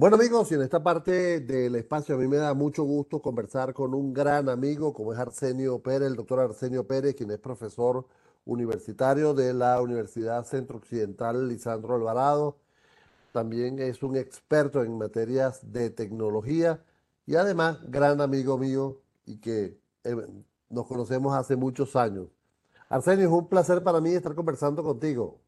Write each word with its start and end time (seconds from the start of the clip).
Bueno 0.00 0.16
amigos, 0.16 0.50
y 0.50 0.54
en 0.54 0.62
esta 0.62 0.82
parte 0.82 1.40
del 1.40 1.74
espacio 1.74 2.14
a 2.14 2.18
mí 2.18 2.26
me 2.26 2.38
da 2.38 2.54
mucho 2.54 2.84
gusto 2.84 3.20
conversar 3.20 3.74
con 3.74 3.92
un 3.92 4.14
gran 4.14 4.48
amigo 4.48 4.94
como 4.94 5.12
es 5.12 5.18
Arsenio 5.18 5.78
Pérez, 5.82 6.08
el 6.08 6.16
doctor 6.16 6.40
Arsenio 6.40 6.86
Pérez, 6.86 7.14
quien 7.14 7.30
es 7.30 7.38
profesor 7.38 8.06
universitario 8.46 9.34
de 9.34 9.52
la 9.52 9.78
Universidad 9.82 10.46
Centro 10.46 10.78
Occidental 10.78 11.46
Lisandro 11.46 11.96
Alvarado. 11.96 12.56
También 13.32 13.78
es 13.78 14.02
un 14.02 14.16
experto 14.16 14.82
en 14.84 14.96
materias 14.96 15.70
de 15.70 15.90
tecnología 15.90 16.82
y 17.26 17.34
además 17.36 17.78
gran 17.90 18.22
amigo 18.22 18.56
mío 18.56 19.02
y 19.26 19.36
que 19.36 19.78
eh, 20.04 20.16
nos 20.70 20.86
conocemos 20.86 21.34
hace 21.34 21.56
muchos 21.56 21.94
años. 21.94 22.28
Arsenio, 22.88 23.26
es 23.26 23.32
un 23.32 23.50
placer 23.50 23.82
para 23.82 24.00
mí 24.00 24.12
estar 24.14 24.34
conversando 24.34 24.82
contigo. 24.82 25.42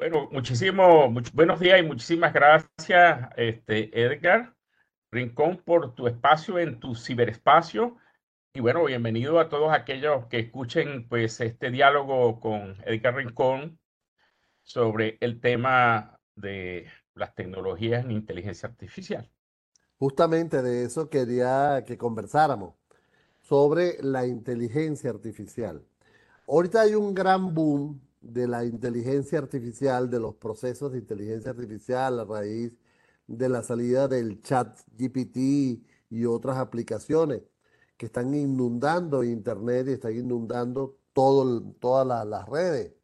Bueno, 0.00 0.30
muchísimo, 0.32 1.12
buenos 1.34 1.60
días 1.60 1.78
y 1.78 1.82
muchísimas 1.82 2.32
gracias, 2.32 3.28
este, 3.36 3.90
Edgar 4.02 4.54
Rincón, 5.10 5.58
por 5.62 5.94
tu 5.94 6.06
espacio 6.06 6.58
en 6.58 6.80
tu 6.80 6.94
ciberespacio. 6.94 7.98
Y 8.54 8.60
bueno, 8.60 8.82
bienvenido 8.84 9.38
a 9.38 9.50
todos 9.50 9.70
aquellos 9.74 10.24
que 10.28 10.38
escuchen 10.38 11.06
pues 11.06 11.38
este 11.42 11.70
diálogo 11.70 12.40
con 12.40 12.78
Edgar 12.86 13.16
Rincón 13.16 13.78
sobre 14.62 15.18
el 15.20 15.38
tema 15.38 16.18
de 16.34 16.86
las 17.14 17.34
tecnologías 17.34 18.02
en 18.02 18.12
inteligencia 18.12 18.70
artificial. 18.70 19.30
Justamente 19.98 20.62
de 20.62 20.84
eso 20.84 21.10
quería 21.10 21.84
que 21.86 21.98
conversáramos, 21.98 22.74
sobre 23.42 23.98
la 24.00 24.26
inteligencia 24.26 25.10
artificial. 25.10 25.84
Ahorita 26.48 26.80
hay 26.80 26.94
un 26.94 27.12
gran 27.12 27.52
boom 27.52 28.00
de 28.20 28.46
la 28.46 28.64
inteligencia 28.64 29.38
artificial, 29.38 30.10
de 30.10 30.20
los 30.20 30.34
procesos 30.36 30.92
de 30.92 30.98
inteligencia 30.98 31.50
artificial 31.52 32.20
a 32.20 32.24
raíz 32.24 32.76
de 33.26 33.48
la 33.48 33.62
salida 33.62 34.08
del 34.08 34.42
chat 34.42 34.78
GPT 34.98 35.36
y 36.10 36.24
otras 36.26 36.58
aplicaciones 36.58 37.42
que 37.96 38.06
están 38.06 38.34
inundando 38.34 39.22
Internet 39.22 39.88
y 39.88 39.92
están 39.92 40.16
inundando 40.16 40.98
todo, 41.12 41.62
todas 41.80 42.26
las 42.26 42.48
redes. 42.48 42.94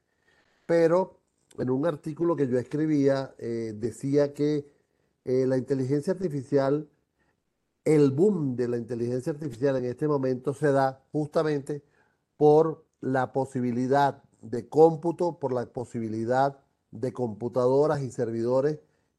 Pero 0.67 1.21
en 1.59 1.71
un 1.71 1.87
artículo 1.87 2.37
que 2.37 2.49
yo 2.49 2.59
escribía 2.59 3.35
eh, 3.39 3.73
decía 3.77 4.35
que 4.35 4.67
eh, 5.25 5.47
la 5.47 5.57
inteligencia 5.59 6.13
artificial, 6.13 6.89
el 7.85 8.11
boom 8.11 8.57
de 8.57 8.69
la 8.69 8.79
inteligencia 8.79 9.33
artificial 9.33 9.77
en 9.77 9.85
este 9.85 10.09
momento 10.09 10.55
se 10.55 10.73
da 10.73 11.05
justamente 11.13 11.83
por 12.37 12.85
la 13.01 13.33
posibilidad 13.33 14.23
de 14.41 14.69
cómputo, 14.69 15.39
por 15.39 15.53
la 15.53 15.67
posibilidad 15.67 16.59
de 16.91 17.13
computadoras 17.13 18.03
y 18.03 18.11
servidores 18.11 18.79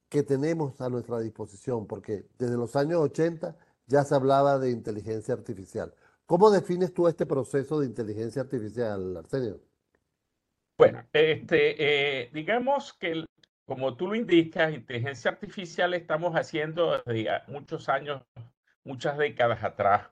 que 0.10 0.24
tenemos 0.24 0.80
a 0.82 0.90
nuestra 0.90 1.20
disposición, 1.20 1.86
porque 1.88 2.26
desde 2.38 2.56
los 2.56 2.76
años 2.76 3.00
80 3.02 3.56
ya 3.88 4.04
se 4.04 4.16
hablaba 4.16 4.58
de 4.60 4.72
inteligencia 4.72 5.34
artificial. 5.34 5.94
¿Cómo 6.26 6.50
defines 6.52 6.94
tú 6.94 7.08
este 7.08 7.26
proceso 7.26 7.80
de 7.80 7.88
inteligencia 7.88 8.42
artificial, 8.42 9.18
Arsenio? 9.18 9.60
Bueno, 10.78 11.04
este, 11.14 12.22
eh, 12.24 12.30
digamos 12.34 12.94
que 12.94 13.26
como 13.68 13.98
tú 13.98 14.08
lo 14.08 14.16
indicas, 14.16 14.74
inteligencia 14.74 15.32
artificial 15.32 15.94
estamos 15.94 16.34
haciendo 16.36 17.04
desde 17.06 17.30
muchos 17.48 17.90
años, 17.90 18.24
muchas 18.86 19.18
décadas 19.18 19.62
atrás. 19.62 20.10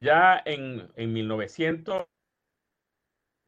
Ya 0.00 0.42
en, 0.44 0.90
en 0.96 1.12
1900 1.12 2.06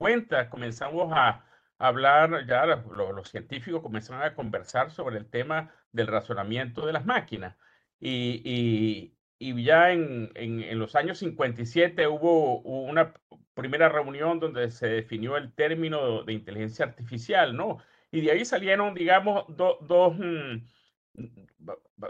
cuenta, 0.01 0.49
comenzamos 0.49 1.13
a 1.15 1.45
hablar, 1.79 2.47
ya 2.47 2.65
los, 2.65 3.29
científicos 3.31 3.83
comenzaron 3.83 4.23
a 4.23 4.35
conversar 4.35 4.91
sobre 4.91 5.19
el 5.19 5.29
tema 5.29 5.75
del 5.93 6.07
razonamiento 6.07 6.87
de 6.87 6.95
las 6.95 7.05
máquinas. 7.05 7.57
Y, 8.01 9.15
ya 9.39 9.93
en, 9.93 10.31
en, 10.35 10.79
los 10.79 10.97
años 10.97 11.19
57 11.19 12.07
hubo 12.09 12.61
una 12.61 13.13
primera 13.55 13.91
reunión 13.91 14.41
donde 14.41 14.71
se 14.71 14.89
definió 14.89 15.37
el 15.37 15.53
término 15.53 16.23
de 16.25 16.33
inteligencia 16.33 16.87
artificial, 16.87 17.55
¿no? 17.55 17.79
Y 18.11 18.23
de 18.23 18.33
ahí 18.33 18.45
salieron, 18.47 18.95
digamos, 18.95 19.45
dos... 19.49 20.17
Mm, 20.19 20.65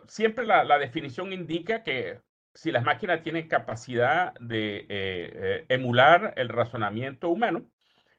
siempre 0.07 0.47
la, 0.47 0.63
la, 0.63 0.79
definición 0.79 1.33
indica 1.33 1.83
que 1.83 2.21
si 2.55 2.71
las 2.73 2.85
máquinas 2.85 3.23
tienen 3.23 3.49
capacidad 3.49 4.35
de 4.41 4.79
eh, 4.79 4.87
eh, 4.89 5.65
emular 5.69 6.35
el 6.37 6.49
razonamiento 6.49 7.29
humano, 7.29 7.67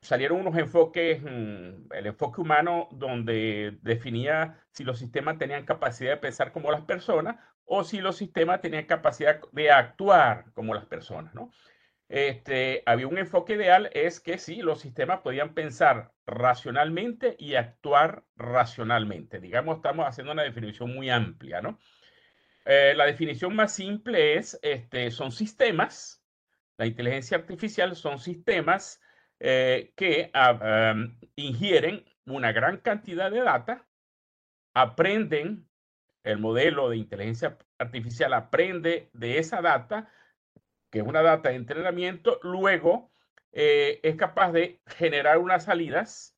salieron 0.02 0.40
unos 0.40 0.58
enfoques, 0.58 1.22
mm, 1.22 1.94
el 1.94 2.08
enfoque 2.08 2.42
humano 2.42 2.90
donde 2.92 3.78
definía 3.82 4.60
si 4.72 4.84
los 4.84 5.00
sistemas 5.00 5.38
tenían 5.38 5.66
capacidad 5.66 6.12
de 6.12 6.18
pensar 6.18 6.52
como 6.52 6.72
las 6.72 6.82
personas 6.82 7.38
o 7.66 7.84
si 7.84 8.02
los 8.02 8.18
sistemas 8.18 8.62
tenían 8.62 8.86
capacidad 8.86 9.40
de 9.52 9.72
actuar 9.72 10.52
como 10.54 10.74
las 10.74 10.86
personas, 10.86 11.34
¿no? 11.36 11.52
Este, 12.10 12.84
había 12.86 13.08
un 13.08 13.18
enfoque 13.18 13.54
ideal, 13.54 13.90
es 13.94 14.20
que 14.20 14.38
sí, 14.38 14.62
los 14.62 14.82
sistemas 14.82 15.22
podían 15.22 15.54
pensar 15.54 16.12
racionalmente 16.26 17.38
y 17.40 17.56
actuar 17.56 18.26
racionalmente. 18.36 19.40
Digamos, 19.40 19.78
estamos 19.78 20.06
haciendo 20.06 20.34
una 20.34 20.44
definición 20.44 20.94
muy 20.94 21.10
amplia, 21.10 21.62
¿no? 21.62 21.80
Eh, 22.66 22.94
la 22.98 23.06
definición 23.06 23.56
más 23.56 23.74
simple 23.74 24.36
es, 24.38 24.60
este, 24.62 25.10
son 25.12 25.32
sistemas, 25.32 26.22
la 26.78 26.86
inteligencia 26.86 27.38
artificial 27.38 27.96
son 27.96 28.20
sistemas 28.20 29.02
eh, 29.44 29.92
que 29.96 30.30
ah, 30.36 30.94
ingieren 31.36 32.06
una 32.28 32.52
gran 32.52 32.78
cantidad 32.78 33.32
de 33.32 33.42
data, 33.42 33.88
aprenden, 34.76 35.68
el 36.24 36.38
modelo 36.38 36.92
de 36.92 36.98
inteligencia 36.98 37.58
artificial 37.80 38.34
aprende 38.34 39.10
de 39.14 39.40
esa 39.40 39.64
data, 39.64 40.12
que 40.92 41.00
es 41.00 41.08
una 41.08 41.24
data 41.24 41.50
de 41.50 41.56
entrenamiento, 41.56 42.40
luego 42.44 43.12
eh, 43.52 44.00
es 44.04 44.16
capaz 44.16 44.52
de 44.52 44.80
generar 44.86 45.40
unas 45.40 45.64
salidas 45.64 46.38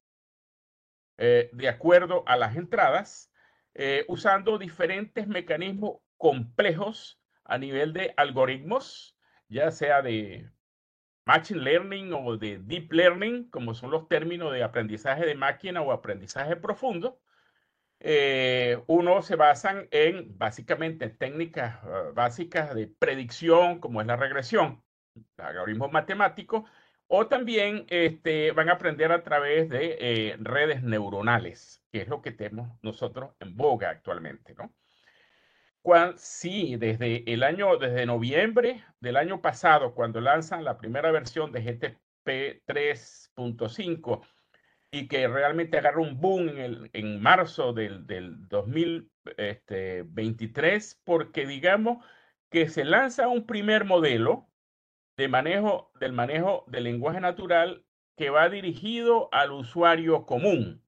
eh, 1.17 1.49
de 1.51 1.67
acuerdo 1.67 2.23
a 2.25 2.37
las 2.37 2.55
entradas, 2.55 3.29
usando 4.07 4.59
diferentes 4.59 5.27
mecanismos 5.27 5.97
complejos 6.17 7.19
a 7.43 7.57
nivel 7.57 7.91
de 7.91 8.13
algoritmos, 8.17 9.17
ya 9.49 9.71
sea 9.71 10.03
de 10.03 10.47
Machine 11.25 11.61
Learning 11.61 12.13
o 12.13 12.37
de 12.37 12.59
Deep 12.59 12.91
Learning, 12.91 13.49
como 13.49 13.73
son 13.73 13.91
los 13.91 14.07
términos 14.07 14.51
de 14.53 14.63
aprendizaje 14.63 15.25
de 15.25 15.35
máquina 15.35 15.81
o 15.81 15.91
aprendizaje 15.91 16.55
profundo, 16.55 17.19
eh, 17.99 18.83
uno 18.87 19.21
se 19.21 19.35
basan 19.37 19.87
en 19.91 20.37
básicamente 20.37 21.09
técnicas 21.09 21.79
ah, 21.83 22.11
básicas 22.13 22.75
de 22.75 22.87
predicción, 22.87 23.79
como 23.79 24.01
es 24.01 24.07
la 24.07 24.17
regresión, 24.17 24.83
algoritmos 25.37 25.91
matemáticos, 25.91 26.69
o 27.07 27.27
también 27.27 27.85
este, 27.89 28.51
van 28.51 28.69
a 28.69 28.73
aprender 28.73 29.11
a 29.11 29.23
través 29.23 29.69
de 29.69 29.97
eh, 29.99 30.37
redes 30.39 30.83
neuronales, 30.83 31.81
que 31.91 32.01
es 32.01 32.07
lo 32.09 32.21
que 32.21 32.31
tenemos 32.31 32.69
nosotros 32.81 33.31
en 33.39 33.55
boga 33.55 33.89
actualmente, 33.89 34.53
¿no? 34.55 34.73
Sí, 36.17 36.75
desde 36.77 37.31
el 37.31 37.43
año, 37.43 37.77
desde 37.77 38.05
noviembre 38.05 38.83
del 38.99 39.17
año 39.17 39.41
pasado, 39.41 39.93
cuando 39.93 40.21
lanzan 40.21 40.63
la 40.63 40.77
primera 40.77 41.11
versión 41.11 41.51
de 41.51 41.61
GTP 41.61 42.63
3.5 42.65 44.25
y 44.91 45.07
que 45.07 45.27
realmente 45.27 45.77
agarra 45.77 46.01
un 46.01 46.19
boom 46.21 46.49
en, 46.49 46.57
el, 46.59 46.89
en 46.93 47.21
marzo 47.21 47.73
del, 47.73 48.05
del 48.05 48.47
2023, 48.47 50.83
este, 50.83 51.01
porque 51.03 51.47
digamos 51.47 52.05
que 52.49 52.69
se 52.69 52.85
lanza 52.85 53.27
un 53.27 53.45
primer 53.45 53.85
modelo 53.85 54.49
de 55.17 55.27
manejo 55.27 55.91
del 55.99 56.13
manejo 56.13 56.63
del 56.67 56.85
lenguaje 56.85 57.19
natural 57.19 57.85
que 58.15 58.29
va 58.29 58.49
dirigido 58.49 59.29
al 59.31 59.51
usuario 59.51 60.25
común 60.25 60.82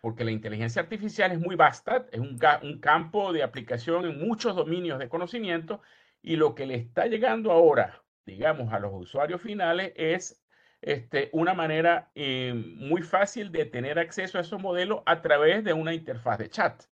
porque 0.00 0.24
la 0.24 0.30
inteligencia 0.30 0.82
artificial 0.82 1.32
es 1.32 1.40
muy 1.40 1.56
vasta, 1.56 2.06
es 2.12 2.20
un, 2.20 2.38
campo 2.80 3.32
de 3.32 3.42
aplicación 3.42 4.04
en 4.04 4.18
muchos 4.18 4.54
dominios 4.54 4.98
de 4.98 5.08
conocimiento 5.08 5.80
y 6.22 6.36
lo 6.36 6.54
que 6.54 6.66
le 6.66 6.76
está 6.76 7.06
llegando 7.06 7.52
ahora, 7.52 8.02
digamos, 8.24 8.72
a 8.72 8.78
los 8.78 8.92
usuarios 8.94 9.40
finales 9.40 9.92
es 9.96 10.42
este, 10.82 11.30
una 11.32 11.54
manera 11.54 12.10
eh, 12.14 12.52
muy 12.54 13.02
fácil 13.02 13.50
de 13.50 13.64
tener 13.64 13.98
acceso 13.98 14.38
a 14.38 14.42
esos 14.42 14.60
modelos 14.60 15.02
a 15.06 15.22
través 15.22 15.64
de 15.64 15.72
una 15.72 15.94
interfaz 15.94 16.38
de 16.38 16.50
chat. 16.50 16.84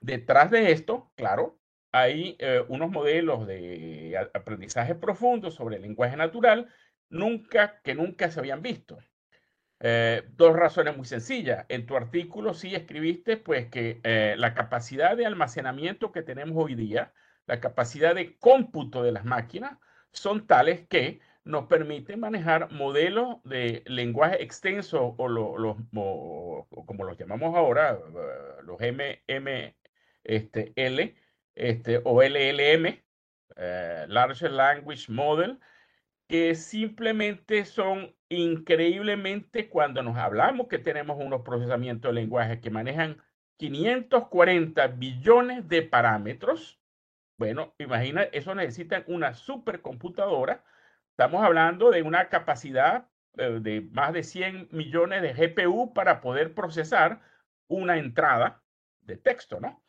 Detrás 0.00 0.50
de 0.50 0.72
esto, 0.72 1.10
claro, 1.16 1.58
hay 1.92 2.36
eh, 2.38 2.64
unos 2.68 2.90
modelos 2.90 3.46
de 3.46 4.16
aprendizaje 4.34 4.94
profundo 4.94 5.50
sobre 5.50 5.76
el 5.76 5.82
lenguaje 5.82 6.16
natural 6.16 6.68
que 7.84 7.94
nunca 7.94 8.30
se 8.30 8.40
habían 8.40 8.62
visto. 8.62 8.98
Eh, 9.84 10.22
dos 10.36 10.54
razones 10.54 10.96
muy 10.96 11.06
sencillas. 11.06 11.66
En 11.68 11.86
tu 11.86 11.96
artículo 11.96 12.54
sí 12.54 12.72
escribiste 12.74 13.36
pues 13.36 13.66
que 13.68 14.00
eh, 14.04 14.36
la 14.38 14.54
capacidad 14.54 15.16
de 15.16 15.26
almacenamiento 15.26 16.12
que 16.12 16.22
tenemos 16.22 16.56
hoy 16.56 16.76
día, 16.76 17.12
la 17.46 17.60
capacidad 17.60 18.14
de 18.14 18.38
cómputo 18.38 19.02
de 19.02 19.10
las 19.10 19.24
máquinas, 19.24 19.76
son 20.12 20.46
tales 20.46 20.86
que 20.86 21.20
nos 21.44 21.66
permiten 21.66 22.20
manejar 22.20 22.70
modelos 22.70 23.42
de 23.42 23.82
lenguaje 23.86 24.40
extenso 24.40 25.16
o, 25.18 25.28
los, 25.28 25.76
como 25.90 27.04
los 27.04 27.18
llamamos 27.18 27.56
ahora, 27.56 27.98
los 28.62 28.80
M, 28.80 29.76
este, 30.22 30.72
L 30.76 31.16
este, 31.56 32.00
o 32.04 32.22
LLM, 32.22 33.02
eh, 33.56 34.04
Large 34.06 34.48
Language 34.48 35.10
Model, 35.10 35.58
que 36.32 36.54
simplemente 36.54 37.66
son 37.66 38.16
increíblemente 38.30 39.68
cuando 39.68 40.02
nos 40.02 40.16
hablamos 40.16 40.66
que 40.66 40.78
tenemos 40.78 41.18
unos 41.20 41.42
procesamientos 41.42 42.08
de 42.08 42.22
lenguaje 42.22 42.58
que 42.58 42.70
manejan 42.70 43.18
540 43.58 44.86
billones 44.86 45.68
de 45.68 45.82
parámetros. 45.82 46.80
Bueno, 47.36 47.74
imagina, 47.78 48.22
eso 48.22 48.54
necesitan 48.54 49.04
una 49.08 49.34
supercomputadora. 49.34 50.64
Estamos 51.10 51.44
hablando 51.44 51.90
de 51.90 52.00
una 52.00 52.30
capacidad 52.30 53.10
eh, 53.36 53.58
de 53.60 53.82
más 53.92 54.14
de 54.14 54.22
100 54.22 54.68
millones 54.70 55.20
de 55.20 55.34
GPU 55.34 55.92
para 55.92 56.22
poder 56.22 56.54
procesar 56.54 57.20
una 57.68 57.98
entrada 57.98 58.62
de 59.02 59.18
texto, 59.18 59.60
¿no? 59.60 59.84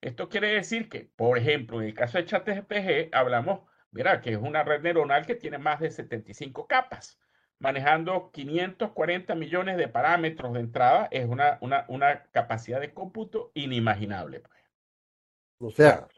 Esto 0.00 0.30
quiere 0.30 0.54
decir 0.54 0.88
que, 0.88 1.10
por 1.14 1.36
ejemplo, 1.36 1.82
en 1.82 1.88
el 1.88 1.94
caso 1.94 2.16
de 2.16 2.24
ChatGPT, 2.24 3.14
hablamos 3.14 3.70
Mira, 3.92 4.20
que 4.20 4.32
es 4.32 4.38
una 4.38 4.64
red 4.64 4.82
neuronal 4.82 5.26
que 5.26 5.34
tiene 5.34 5.58
más 5.58 5.80
de 5.80 5.90
75 5.90 6.66
capas, 6.66 7.18
manejando 7.58 8.30
540 8.32 9.34
millones 9.34 9.76
de 9.76 9.88
parámetros 9.88 10.54
de 10.54 10.60
entrada, 10.60 11.08
es 11.10 11.28
una, 11.28 11.58
una, 11.60 11.84
una 11.88 12.24
capacidad 12.32 12.80
de 12.80 12.92
cómputo 12.92 13.52
inimaginable. 13.54 14.40
Pues. 14.40 14.62
O 15.60 15.70
sea, 15.70 16.08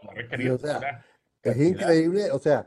es 1.42 1.56
increíble, 1.58 2.30
o 2.30 2.38
sea, 2.38 2.66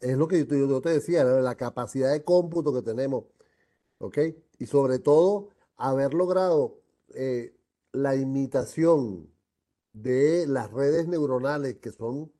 es 0.00 0.16
lo 0.16 0.28
que 0.28 0.46
yo, 0.46 0.80
te 0.80 0.90
decía, 0.90 1.24
la 1.24 1.54
capacidad 1.54 2.12
de 2.12 2.22
cómputo 2.22 2.74
que 2.74 2.82
tenemos, 2.82 3.24
¿ok? 3.98 4.18
Y 4.58 4.66
sobre 4.66 4.98
todo, 4.98 5.48
haber 5.76 6.12
logrado 6.14 6.82
eh, 7.14 7.54
la 7.92 8.14
imitación 8.14 9.32
de 9.92 10.46
las 10.46 10.70
redes 10.70 11.08
neuronales 11.08 11.78
que 11.78 11.90
son 11.90 12.30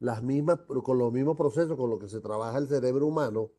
las 0.00 0.22
mismas, 0.22 0.58
con 0.82 0.98
los 0.98 1.12
mismos 1.12 1.36
procesos 1.36 1.76
con 1.76 1.90
los 1.90 2.00
que 2.00 2.08
se 2.08 2.20
trabaja 2.20 2.58
el 2.58 2.68
cerebro 2.68 3.06
humano, 3.06 3.52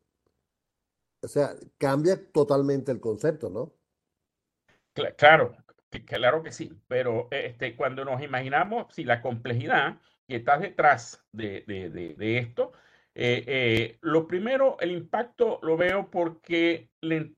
o 1.22 1.28
sea, 1.28 1.54
cambia 1.78 2.30
totalmente 2.32 2.90
el 2.90 3.00
concepto, 3.00 3.48
¿no? 3.48 3.72
Claro, 5.16 5.56
claro 6.04 6.42
que 6.42 6.52
sí, 6.52 6.72
pero 6.88 7.28
este, 7.30 7.76
cuando 7.76 8.04
nos 8.04 8.20
imaginamos 8.22 8.92
si 8.92 9.04
la 9.04 9.22
complejidad 9.22 9.98
que 10.26 10.36
está 10.36 10.58
detrás 10.58 11.24
de, 11.32 11.64
esto, 12.18 12.72
eh, 13.14 13.44
eh, 13.46 13.98
lo 14.00 14.26
primero, 14.26 14.76
el 14.80 14.90
impacto 14.90 15.60
lo 15.62 15.76
veo 15.76 16.10
porque 16.10 16.90
le, 17.00 17.34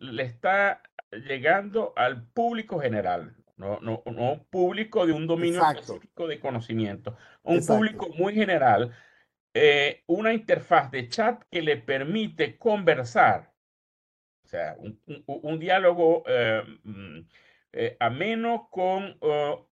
le 0.00 0.22
está 0.24 0.82
llegando 1.12 1.92
al 1.96 2.26
público 2.26 2.80
general 2.80 3.39
no, 3.60 3.78
no, 3.80 4.02
no 4.06 4.46
público 4.48 5.06
de 5.06 5.12
un 5.12 5.26
dominio 5.26 5.60
específico 5.68 6.26
de 6.26 6.40
conocimiento, 6.40 7.16
un 7.42 7.64
público 7.64 8.08
muy 8.16 8.34
general, 8.34 8.92
eh, 9.52 10.02
una 10.06 10.32
interfaz 10.32 10.90
de 10.90 11.08
chat 11.08 11.42
que 11.50 11.60
le 11.60 11.76
permite 11.76 12.56
conversar, 12.56 13.52
o 14.44 14.48
sea, 14.48 14.76
un, 15.26 15.58
diálogo 15.58 16.24
eh, 16.26 16.62
mm, 16.84 17.18
eh, 17.72 17.96
ameno 18.00 18.68
con 18.70 19.18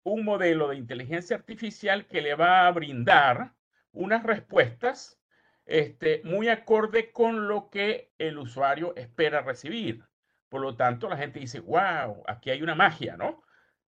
un 0.02 0.24
modelo 0.24 0.68
de 0.68 0.76
inteligencia 0.76 1.36
artificial 1.36 2.06
que 2.06 2.20
le 2.20 2.34
va 2.34 2.66
a 2.66 2.72
brindar 2.72 3.54
unas 3.92 4.22
respuestas 4.22 5.18
este, 5.64 6.20
muy 6.24 6.48
acorde 6.48 7.10
con 7.10 7.48
lo 7.48 7.70
que 7.70 8.12
el 8.18 8.38
usuario 8.38 8.94
espera 8.96 9.40
recibir. 9.40 10.04
Por 10.50 10.60
lo 10.60 10.76
tanto, 10.76 11.08
la 11.08 11.16
gente 11.16 11.40
dice, 11.40 11.60
wow, 11.60 12.22
aquí 12.26 12.50
hay 12.50 12.62
una 12.62 12.74
magia, 12.74 13.16
¿no? 13.16 13.42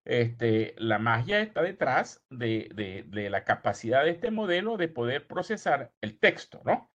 Este, 0.05 0.75
la 0.77 0.99
magia 0.99 1.41
está 1.41 1.63
detrás 1.63 2.23
de, 2.29 2.69
la 3.11 3.43
capacidad 3.43 4.03
de 4.03 4.11
este 4.11 4.29
modelo 4.29 4.77
de 4.77 4.87
poder 4.87 5.25
procesar 5.25 5.91
el 5.99 6.19
texto, 6.19 6.61
¿no? 6.63 6.91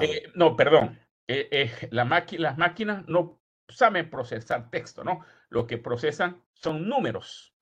Eh, 0.00 0.24
no, 0.34 0.54
perdón. 0.54 0.98
Eh, 1.26 1.48
eh, 1.50 1.88
la 1.90 2.04
las 2.04 2.58
máquinas 2.58 3.08
no 3.08 3.40
saben 3.68 4.10
procesar 4.10 4.70
texto, 4.70 5.02
¿no? 5.02 5.24
Lo 5.48 5.66
que 5.66 5.78
procesan 5.78 6.42
son 6.52 6.88
números. 6.88 7.56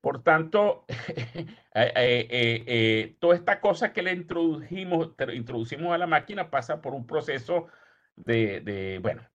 Por 0.00 0.22
tanto, 0.22 0.86
toda 3.18 3.34
esta 3.34 3.60
cosa 3.60 3.92
que 3.92 4.02
le 4.02 4.12
introdujimos, 4.12 5.16
introducimos 5.32 5.92
a 5.92 5.98
la 5.98 6.06
máquina 6.06 6.48
pasa 6.48 6.80
por 6.80 6.94
un 6.94 7.08
proceso 7.08 7.66
de, 8.14 8.60
de 8.60 9.00
bueno, 9.00 9.28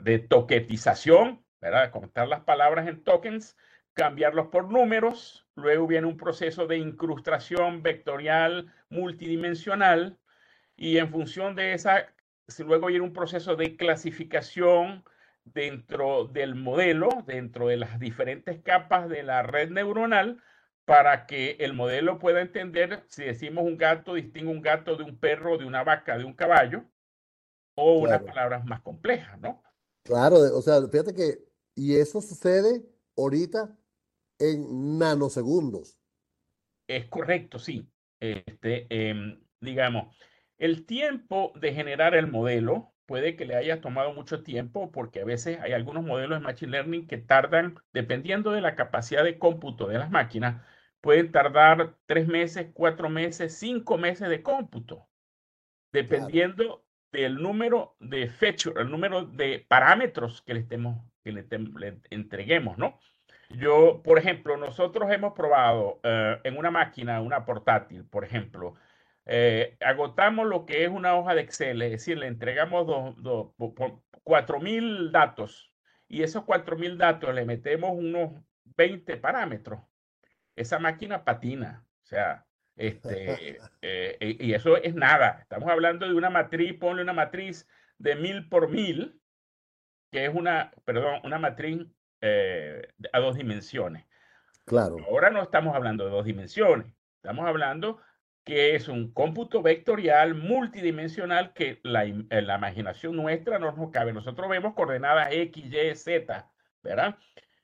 de 0.00 0.18
toquetización, 0.20 1.44
¿verdad? 1.60 1.90
Contar 1.90 2.28
las 2.28 2.40
palabras 2.40 2.88
en 2.88 3.04
tokens 3.04 3.54
cambiarlos 3.94 4.48
por 4.48 4.70
números, 4.70 5.46
luego 5.54 5.86
viene 5.86 6.06
un 6.06 6.16
proceso 6.16 6.66
de 6.66 6.78
incrustación 6.78 7.82
vectorial 7.82 8.72
multidimensional 8.88 10.18
y 10.76 10.98
en 10.98 11.10
función 11.10 11.54
de 11.54 11.74
esa, 11.74 12.12
luego 12.58 12.88
viene 12.88 13.04
un 13.04 13.12
proceso 13.12 13.56
de 13.56 13.76
clasificación 13.76 15.04
dentro 15.44 16.26
del 16.26 16.54
modelo, 16.54 17.08
dentro 17.26 17.68
de 17.68 17.76
las 17.76 17.98
diferentes 18.00 18.60
capas 18.62 19.08
de 19.08 19.22
la 19.22 19.42
red 19.42 19.70
neuronal, 19.70 20.42
para 20.84 21.26
que 21.26 21.56
el 21.60 21.72
modelo 21.72 22.18
pueda 22.18 22.40
entender 22.40 23.04
si 23.08 23.24
decimos 23.24 23.64
un 23.64 23.78
gato, 23.78 24.14
distingue 24.14 24.50
un 24.50 24.60
gato 24.60 24.96
de 24.96 25.04
un 25.04 25.18
perro, 25.18 25.56
de 25.56 25.64
una 25.64 25.82
vaca, 25.82 26.18
de 26.18 26.24
un 26.24 26.34
caballo, 26.34 26.84
o 27.76 27.98
unas 27.98 28.22
palabras 28.22 28.64
más 28.64 28.80
complejas, 28.82 29.38
¿no? 29.40 29.62
Claro, 30.02 30.36
o 30.36 30.62
sea, 30.62 30.86
fíjate 30.88 31.14
que, 31.14 31.38
y 31.74 31.96
eso 31.96 32.20
sucede 32.20 32.84
ahorita 33.16 33.76
en 34.38 34.98
nanosegundos. 34.98 35.98
Es 36.88 37.06
correcto, 37.06 37.58
sí. 37.58 37.88
Este, 38.20 38.86
em, 38.90 39.40
digamos, 39.60 40.16
el 40.58 40.86
tiempo 40.86 41.52
de 41.56 41.74
generar 41.74 42.14
el 42.14 42.26
modelo 42.26 42.94
puede 43.06 43.36
que 43.36 43.44
le 43.44 43.56
haya 43.56 43.80
tomado 43.80 44.12
mucho 44.14 44.42
tiempo 44.42 44.90
porque 44.90 45.20
a 45.20 45.24
veces 45.24 45.58
hay 45.60 45.72
algunos 45.72 46.04
modelos 46.04 46.38
de 46.38 46.44
Machine 46.44 46.72
Learning 46.72 47.06
que 47.06 47.18
tardan, 47.18 47.76
dependiendo 47.92 48.52
de 48.52 48.60
la 48.60 48.76
capacidad 48.76 49.24
de 49.24 49.38
cómputo 49.38 49.86
de 49.88 49.98
las 49.98 50.10
máquinas, 50.10 50.62
pueden 51.00 51.32
tardar 51.32 51.96
tres 52.06 52.26
meses, 52.26 52.68
cuatro 52.72 53.10
meses, 53.10 53.58
cinco 53.58 53.98
meses 53.98 54.28
de 54.28 54.42
cómputo, 54.42 55.06
dependiendo 55.92 56.86
del 57.12 57.36
número 57.36 57.96
de 58.00 58.28
feature, 58.28 58.80
el 58.80 58.90
número 58.90 59.26
de 59.26 59.64
parámetros 59.68 60.42
que 60.42 60.54
le, 60.54 60.60
estemos, 60.60 61.04
que 61.22 61.32
le 61.32 61.46
entreguemos, 62.10 62.78
¿no? 62.78 62.98
Yo, 63.50 64.02
por 64.02 64.18
ejemplo, 64.18 64.56
nosotros 64.56 65.10
hemos 65.12 65.34
probado 65.34 66.00
eh, 66.02 66.40
en 66.44 66.56
una 66.56 66.70
máquina, 66.70 67.20
una 67.20 67.44
portátil, 67.44 68.04
por 68.04 68.24
ejemplo, 68.24 68.74
eh, 69.26 69.76
agotamos 69.80 70.46
lo 70.46 70.66
que 70.66 70.84
es 70.84 70.90
una 70.90 71.16
hoja 71.16 71.34
de 71.34 71.42
Excel, 71.42 71.80
es 71.82 71.90
decir, 71.92 72.18
le 72.18 72.26
entregamos 72.26 72.86
4.000 72.86 75.10
datos 75.10 75.72
y 76.08 76.22
esos 76.22 76.44
4.000 76.44 76.96
datos 76.96 77.34
le 77.34 77.44
metemos 77.44 77.92
unos 77.92 78.32
20 78.76 79.16
parámetros. 79.16 79.80
Esa 80.56 80.78
máquina 80.78 81.24
patina, 81.24 81.84
o 82.02 82.06
sea, 82.06 82.46
este, 82.76 83.58
eh, 83.82 84.36
y 84.40 84.52
eso 84.52 84.76
es 84.76 84.94
nada. 84.94 85.38
Estamos 85.40 85.70
hablando 85.70 86.06
de 86.06 86.14
una 86.14 86.30
matriz, 86.30 86.74
ponle 86.78 87.02
una 87.02 87.12
matriz 87.12 87.68
de 87.98 88.16
mil 88.16 88.48
por 88.48 88.68
mil, 88.68 89.20
que 90.10 90.26
es 90.26 90.34
una, 90.34 90.72
perdón, 90.84 91.20
una 91.24 91.38
matriz 91.38 91.86
eh, 92.26 92.88
a 93.12 93.20
dos 93.20 93.36
dimensiones. 93.36 94.06
Claro. 94.64 94.96
Ahora 95.10 95.28
no 95.28 95.42
estamos 95.42 95.76
hablando 95.76 96.04
de 96.04 96.10
dos 96.10 96.24
dimensiones, 96.24 96.86
estamos 97.16 97.46
hablando 97.46 98.00
que 98.44 98.74
es 98.74 98.88
un 98.88 99.12
cómputo 99.12 99.62
vectorial 99.62 100.34
multidimensional 100.34 101.52
que 101.54 101.80
la, 101.82 102.04
la 102.04 102.56
imaginación 102.56 103.16
nuestra 103.16 103.58
no 103.58 103.72
nos 103.72 103.90
cabe. 103.90 104.12
Nosotros 104.12 104.48
vemos 104.48 104.74
coordenadas 104.74 105.28
X, 105.32 105.64
Y, 105.64 105.94
Z, 105.94 106.50
¿verdad? 106.82 107.16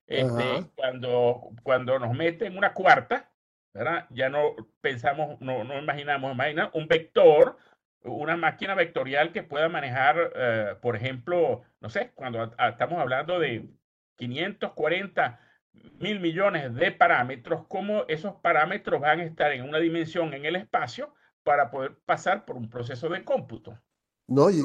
Este, 0.06 0.66
cuando, 0.74 1.50
cuando 1.62 1.98
nos 1.98 2.14
meten 2.14 2.56
una 2.56 2.72
cuarta, 2.72 3.30
¿verdad? 3.72 4.06
Ya 4.10 4.28
no 4.28 4.56
pensamos, 4.80 5.40
no, 5.40 5.64
no 5.64 5.78
imaginamos, 5.78 6.32
imagina 6.32 6.70
un 6.72 6.88
vector, 6.88 7.58
una 8.02 8.36
máquina 8.36 8.74
vectorial 8.74 9.32
que 9.32 9.42
pueda 9.42 9.68
manejar, 9.68 10.32
eh, 10.34 10.74
por 10.80 10.96
ejemplo, 10.96 11.62
no 11.80 11.90
sé, 11.90 12.12
cuando 12.14 12.42
estamos 12.58 12.98
hablando 12.98 13.38
de 13.38 13.68
540 14.20 15.40
mil 15.98 16.20
millones 16.20 16.74
de 16.74 16.92
parámetros, 16.92 17.66
cómo 17.68 18.04
esos 18.08 18.34
parámetros 18.36 19.00
van 19.00 19.20
a 19.20 19.24
estar 19.24 19.52
en 19.52 19.62
una 19.62 19.78
dimensión 19.78 20.34
en 20.34 20.44
el 20.44 20.56
espacio 20.56 21.14
para 21.42 21.70
poder 21.70 21.98
pasar 22.04 22.44
por 22.44 22.56
un 22.56 22.68
proceso 22.68 23.08
de 23.08 23.24
cómputo. 23.24 23.78
No, 24.28 24.50
y, 24.50 24.62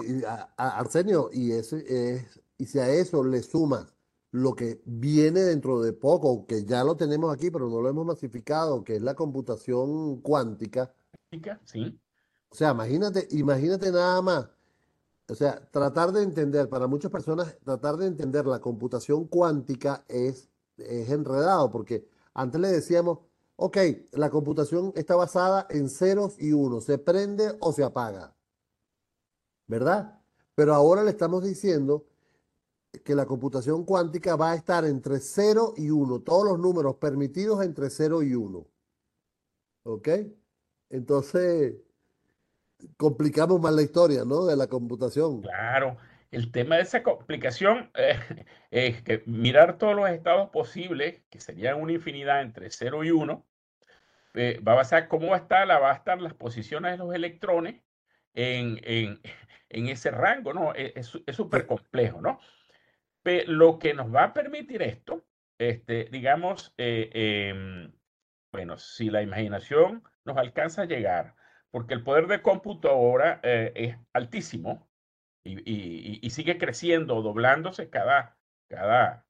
Arsenio, 0.57 1.29
y, 1.31 1.51
ese 1.53 1.83
es, 1.87 2.41
y 2.57 2.65
si 2.65 2.79
a 2.79 2.89
eso 2.89 3.23
le 3.23 3.41
sumas 3.41 3.95
lo 4.31 4.53
que 4.53 4.81
viene 4.85 5.39
dentro 5.39 5.81
de 5.81 5.93
poco, 5.93 6.45
que 6.45 6.65
ya 6.65 6.83
lo 6.83 6.97
tenemos 6.97 7.33
aquí, 7.33 7.49
pero 7.49 7.69
no 7.69 7.81
lo 7.81 7.89
hemos 7.89 8.05
masificado, 8.05 8.83
que 8.83 8.97
es 8.97 9.01
la 9.01 9.15
computación 9.15 10.21
cuántica. 10.21 10.93
Sí. 11.63 11.99
O 12.49 12.55
sea, 12.55 12.71
imagínate, 12.71 13.27
imagínate 13.31 13.91
nada 13.91 14.21
más 14.21 14.49
o 15.27 15.35
sea, 15.35 15.59
tratar 15.71 16.11
de 16.11 16.23
entender, 16.23 16.69
para 16.69 16.87
muchas 16.87 17.11
personas, 17.11 17.57
tratar 17.63 17.97
de 17.97 18.07
entender 18.07 18.45
la 18.45 18.59
computación 18.59 19.25
cuántica 19.27 20.05
es, 20.07 20.49
es 20.77 21.09
enredado, 21.09 21.71
porque 21.71 22.07
antes 22.33 22.61
le 22.61 22.67
decíamos, 22.69 23.19
Ok, 23.57 23.77
la 24.11 24.29
computación 24.29 24.91
está 24.95 25.15
basada 25.15 25.65
en 25.69 25.89
ceros 25.89 26.35
y 26.39 26.51
unos, 26.51 26.83
se 26.85 26.97
prende 26.97 27.57
o 27.61 27.71
se 27.71 27.83
apaga, 27.83 28.35
¿verdad? 29.67 30.21
Pero 30.55 30.73
ahora 30.73 31.03
le 31.03 31.11
estamos 31.11 31.43
diciendo 31.43 32.05
que 33.03 33.15
la 33.15 33.25
computación 33.25 33.85
cuántica 33.85 34.35
va 34.35 34.51
a 34.51 34.55
estar 34.55 34.85
entre 34.85 35.19
0 35.19 35.73
y 35.77 35.89
1, 35.89 36.21
todos 36.21 36.45
los 36.45 36.59
números 36.59 36.95
permitidos 36.97 37.63
entre 37.63 37.89
0 37.89 38.23
y 38.23 38.35
1. 38.35 38.67
¿Ok? 39.83 40.09
Entonces, 40.89 41.75
complicamos 42.97 43.59
más 43.59 43.73
la 43.73 43.81
historia, 43.81 44.23
¿no? 44.25 44.45
De 44.45 44.55
la 44.55 44.67
computación. 44.67 45.41
Claro, 45.41 45.97
el 46.31 46.51
tema 46.51 46.75
de 46.75 46.83
esa 46.83 47.03
complicación 47.03 47.91
eh, 47.95 48.19
es 48.71 49.01
que 49.01 49.23
mirar 49.25 49.77
todos 49.77 49.95
los 49.95 50.09
estados 50.09 50.49
posibles, 50.49 51.21
que 51.29 51.39
serían 51.39 51.81
una 51.81 51.93
infinidad 51.93 52.41
entre 52.41 52.69
0 52.69 53.03
y 53.03 53.11
1, 53.11 53.45
eh, 54.35 54.59
va 54.67 54.73
a 54.73 54.75
basar 54.75 55.07
cómo 55.07 55.29
va 55.29 55.37
a 55.37 55.39
estar, 55.39 55.67
va 55.69 55.91
a 55.91 55.95
estar 55.95 56.21
las 56.21 56.33
posiciones 56.33 56.91
de 56.91 56.97
los 56.97 57.13
electrones 57.13 57.81
en, 58.33 58.79
en, 58.83 59.21
en 59.69 59.87
ese 59.87 60.11
rango, 60.11 60.53
¿no? 60.53 60.73
E, 60.75 60.93
es 60.95 61.07
súper 61.35 61.65
complejo, 61.65 62.21
¿no? 62.21 62.39
Pero 63.23 63.51
lo 63.51 63.79
que 63.79 63.93
nos 63.93 64.13
va 64.13 64.25
a 64.25 64.33
permitir 64.33 64.81
esto, 64.81 65.25
este, 65.57 66.05
digamos, 66.11 66.73
eh, 66.77 67.09
em, 67.13 67.91
bueno, 68.51 68.77
si 68.77 69.09
la 69.09 69.21
imaginación 69.21 70.03
nos 70.25 70.37
alcanza 70.37 70.83
a 70.83 70.85
llegar, 70.85 71.35
porque 71.75 71.93
el 71.93 72.03
poder 72.03 72.27
de 72.27 72.41
cómputo 72.41 72.89
ahora 72.89 73.41
es 73.43 73.97
altísimo, 74.13 74.87
y, 75.43 76.29
sigue 76.29 76.57
creciendo, 76.57 77.21
doblándose 77.21 77.89
cada, 77.89 78.37
cada, 78.69 79.25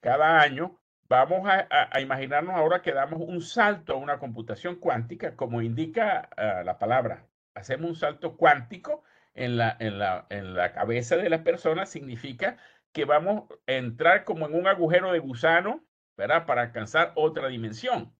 cada 0.00 0.40
año, 0.40 0.80
vamos 1.06 1.46
a, 1.46 2.00
imaginarnos 2.00 2.54
ahora 2.54 2.80
que 2.80 2.94
damos 2.94 3.20
un 3.20 3.42
salto 3.42 3.92
a 3.92 3.96
una 3.96 4.18
computación 4.18 4.76
cuántica, 4.76 5.36
como 5.36 5.60
indica 5.60 6.30
ah, 6.34 6.62
la 6.64 6.78
palabra. 6.78 7.28
Hacemos 7.54 7.90
un 7.90 7.96
salto 7.96 8.38
cuántico 8.38 9.04
en 9.34 9.58
la, 9.58 9.76
en, 9.80 9.98
la, 9.98 10.26
en 10.30 10.54
la 10.54 10.72
cabeza 10.72 11.18
de 11.18 11.28
la 11.28 11.44
persona, 11.44 11.84
significa 11.84 12.56
que 12.92 13.04
vamos 13.04 13.50
a 13.66 13.72
entrar 13.72 14.24
como 14.24 14.46
en 14.46 14.54
un 14.54 14.66
agujero 14.66 15.12
de 15.12 15.18
gusano, 15.18 15.84
¿verdad? 16.16 16.46
Para 16.46 16.62
alcanzar 16.62 17.12
otra 17.16 17.48
dimensión. 17.48 18.14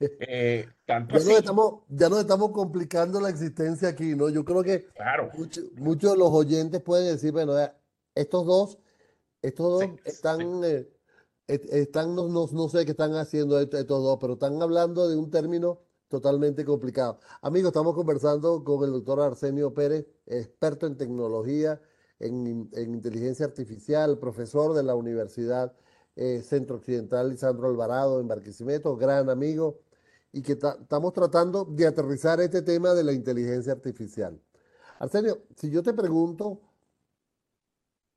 Eh, 0.00 0.68
tanto 0.86 1.18
ya, 1.18 1.24
nos 1.24 1.38
estamos, 1.38 1.80
ya 1.88 2.08
nos 2.08 2.20
estamos 2.20 2.52
complicando 2.52 3.20
la 3.20 3.30
existencia 3.30 3.88
aquí, 3.88 4.14
¿no? 4.14 4.28
Yo 4.28 4.44
creo 4.44 4.62
que 4.62 4.86
claro. 4.94 5.30
muchos 5.76 6.12
de 6.12 6.18
los 6.18 6.30
oyentes 6.30 6.80
pueden 6.82 7.06
decir, 7.06 7.32
bueno, 7.32 7.54
estos 8.14 8.46
dos, 8.46 8.78
estos 9.42 9.80
dos 9.80 9.90
están, 10.04 10.62
eh, 10.64 10.88
están 11.46 12.14
no, 12.14 12.28
no, 12.28 12.68
sé 12.68 12.84
qué 12.84 12.92
están 12.92 13.14
haciendo 13.14 13.60
estos 13.60 13.86
dos, 13.86 14.18
pero 14.20 14.34
están 14.34 14.62
hablando 14.62 15.08
de 15.08 15.16
un 15.16 15.30
término 15.30 15.80
totalmente 16.08 16.64
complicado. 16.64 17.18
Amigos, 17.42 17.70
estamos 17.70 17.94
conversando 17.94 18.62
con 18.62 18.84
el 18.84 18.92
doctor 18.92 19.20
Arsenio 19.20 19.74
Pérez, 19.74 20.06
experto 20.26 20.86
en 20.86 20.96
tecnología, 20.96 21.80
en, 22.20 22.68
en 22.72 22.94
inteligencia 22.94 23.46
artificial, 23.46 24.18
profesor 24.18 24.74
de 24.74 24.84
la 24.84 24.94
Universidad 24.94 25.74
eh, 26.18 26.42
Centro 26.42 26.76
Occidental 26.76 27.30
Lisandro 27.30 27.68
Alvarado 27.68 28.20
en 28.20 28.26
Barquisimeto, 28.26 28.96
gran 28.96 29.30
amigo 29.30 29.78
y 30.32 30.42
que 30.42 30.52
estamos 30.52 31.12
tratando 31.12 31.64
de 31.64 31.86
aterrizar 31.86 32.40
este 32.40 32.62
tema 32.62 32.94
de 32.94 33.04
la 33.04 33.12
inteligencia 33.12 33.72
artificial. 33.72 34.40
Arsenio, 34.98 35.46
si 35.56 35.70
yo 35.70 35.82
te 35.82 35.92
pregunto, 35.92 36.60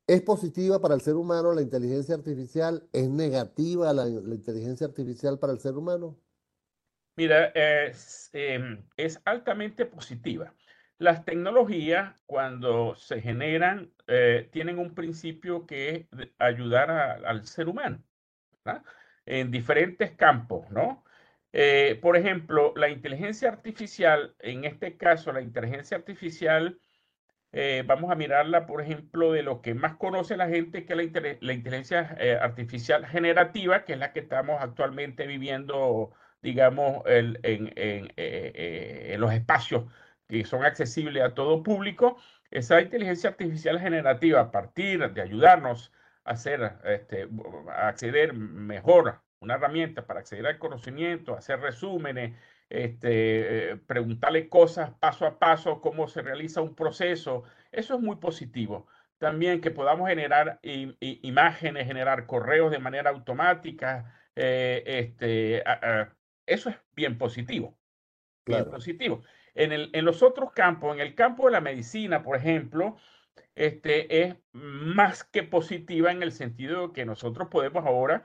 ¿es 0.06 0.20
positiva 0.22 0.80
para 0.80 0.94
el 0.94 1.00
ser 1.00 1.14
humano 1.14 1.52
la 1.52 1.62
inteligencia 1.62 2.14
artificial? 2.14 2.88
¿Es 2.92 3.08
negativa 3.08 3.92
la, 3.92 4.08
inteligencia 4.08 4.86
artificial 4.86 5.38
para 5.38 5.52
el 5.52 5.60
ser 5.60 5.74
humano? 5.74 6.18
Mira, 7.16 7.46
es, 7.54 8.30
em, 8.32 8.82
es 8.96 9.20
altamente 9.24 9.86
positiva. 9.86 10.54
Las 10.98 11.24
tecnologías, 11.24 12.14
cuando 12.26 12.94
se 12.94 13.20
generan, 13.20 13.92
eh, 14.06 14.48
tienen 14.52 14.78
un 14.78 14.94
principio 14.94 15.66
que 15.66 15.88
es 15.88 16.06
ayudar 16.38 16.90
al 16.90 17.46
ser 17.46 17.68
humano, 17.68 18.02
En 19.24 19.50
diferentes 19.50 20.12
campos, 20.12 20.68
¿no? 20.70 21.04
Eh, 21.52 21.98
por 22.00 22.16
ejemplo, 22.16 22.72
la 22.76 22.88
inteligencia 22.88 23.48
artificial, 23.50 24.34
en 24.40 24.64
este 24.64 24.96
caso, 24.96 25.32
la 25.32 25.42
inteligencia 25.42 25.96
artificial, 25.98 26.80
eh, 27.52 27.84
vamos 27.86 28.10
a 28.10 28.14
mirarla, 28.14 28.66
por 28.66 28.80
ejemplo, 28.80 29.32
de 29.32 29.42
lo 29.42 29.60
que 29.62 29.74
más 29.74 29.96
conoce 29.96 30.36
la 30.36 30.48
gente, 30.48 30.86
que 30.86 30.94
es 30.94 30.96
la, 31.42 31.52
inteligencia 31.52 32.16
eh, 32.18 32.38
artificial 32.40 33.06
generativa, 33.06 33.84
que 33.84 33.94
es 33.94 33.98
la 33.98 34.12
que 34.12 34.20
estamos 34.20 34.62
actualmente 34.62 35.26
viviendo, 35.26 36.12
digamos, 36.42 37.02
en, 37.06 37.34
los 39.20 39.32
espacios 39.34 39.84
que 40.28 40.44
son 40.44 40.64
accesibles 40.64 41.22
a 41.22 41.34
todo 41.34 41.62
público. 41.62 42.16
Esa 42.50 42.80
inteligencia 42.80 43.30
artificial 43.30 43.78
generativa, 43.80 44.40
a 44.40 44.50
partir 44.50 45.12
de 45.12 45.22
ayudarnos 45.22 45.92
a 46.24 46.32
hacer, 46.32 46.78
este, 46.84 47.28
a 47.68 47.88
acceder 47.88 48.32
mejor 48.34 49.22
una 49.42 49.54
herramienta 49.54 50.06
para 50.06 50.20
acceder 50.20 50.46
al 50.46 50.58
conocimiento, 50.58 51.36
hacer 51.36 51.60
resúmenes, 51.60 52.38
este, 52.70 53.76
preguntarle 53.86 54.48
cosas 54.48 54.92
paso 55.00 55.26
a 55.26 55.38
paso, 55.38 55.80
cómo 55.80 56.08
se 56.08 56.22
realiza 56.22 56.62
un 56.62 56.74
proceso. 56.74 57.42
Eso 57.72 57.94
es 57.96 58.00
muy 58.00 58.16
positivo. 58.16 58.86
También 59.18 59.60
que 59.60 59.70
podamos 59.70 60.08
generar 60.08 60.58
imágenes, 60.62 61.86
generar 61.86 62.26
correos 62.26 62.70
de 62.70 62.78
manera 62.78 63.10
automática. 63.10 64.14
Eh, 64.36 64.82
este, 64.86 65.62
eso 66.46 66.70
es 66.70 66.76
bien 66.94 67.18
positivo. 67.18 67.76
Bien 68.46 68.64
positivo. 68.64 69.22
En, 69.54 69.72
el, 69.72 69.90
en 69.92 70.04
los 70.04 70.22
otros 70.22 70.52
campos, 70.52 70.94
en 70.94 71.00
el 71.00 71.14
campo 71.14 71.46
de 71.46 71.52
la 71.52 71.60
medicina, 71.60 72.22
por 72.22 72.36
ejemplo, 72.36 72.96
este, 73.54 74.22
es 74.22 74.36
más 74.52 75.24
que 75.24 75.42
positiva 75.42 76.10
en 76.10 76.22
el 76.22 76.32
sentido 76.32 76.88
de 76.88 76.92
que 76.94 77.04
nosotros 77.04 77.48
podemos 77.48 77.84
ahora 77.84 78.24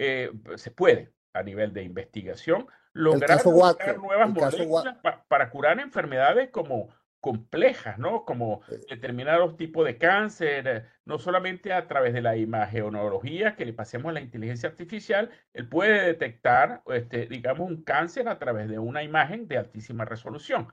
eh, 0.00 0.30
se 0.54 0.70
puede 0.70 1.12
a 1.32 1.42
nivel 1.42 1.72
de 1.72 1.82
investigación 1.82 2.68
lograr, 2.92 3.44
nuevas 3.44 4.30
moléculas 4.30 4.96
para 5.26 5.50
curar 5.50 5.80
enfermedades 5.80 6.50
como 6.50 6.88
complejas, 7.20 7.98
¿no? 7.98 8.24
Como 8.24 8.62
determinados 8.88 9.56
tipos 9.56 9.84
de 9.84 9.98
cáncer, 9.98 10.68
eh, 10.68 10.84
no 11.04 11.18
solamente 11.18 11.72
a 11.72 11.88
través 11.88 12.14
de 12.14 12.22
la 12.22 12.36
imagenología 12.36 13.56
que 13.56 13.66
le 13.66 13.72
pasemos 13.72 14.10
a 14.10 14.12
la 14.12 14.20
inteligencia 14.20 14.68
artificial, 14.68 15.30
él 15.52 15.68
puede 15.68 16.00
detectar, 16.06 16.82
este, 16.86 17.26
digamos, 17.26 17.68
un 17.68 17.82
cáncer 17.82 18.28
a 18.28 18.38
través 18.38 18.68
de 18.68 18.78
una 18.78 19.02
imagen 19.02 19.48
de 19.48 19.58
altísima 19.58 20.04
resolución. 20.04 20.72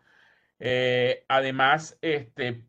Eh, 0.59 1.25
además, 1.27 1.97
este, 2.01 2.63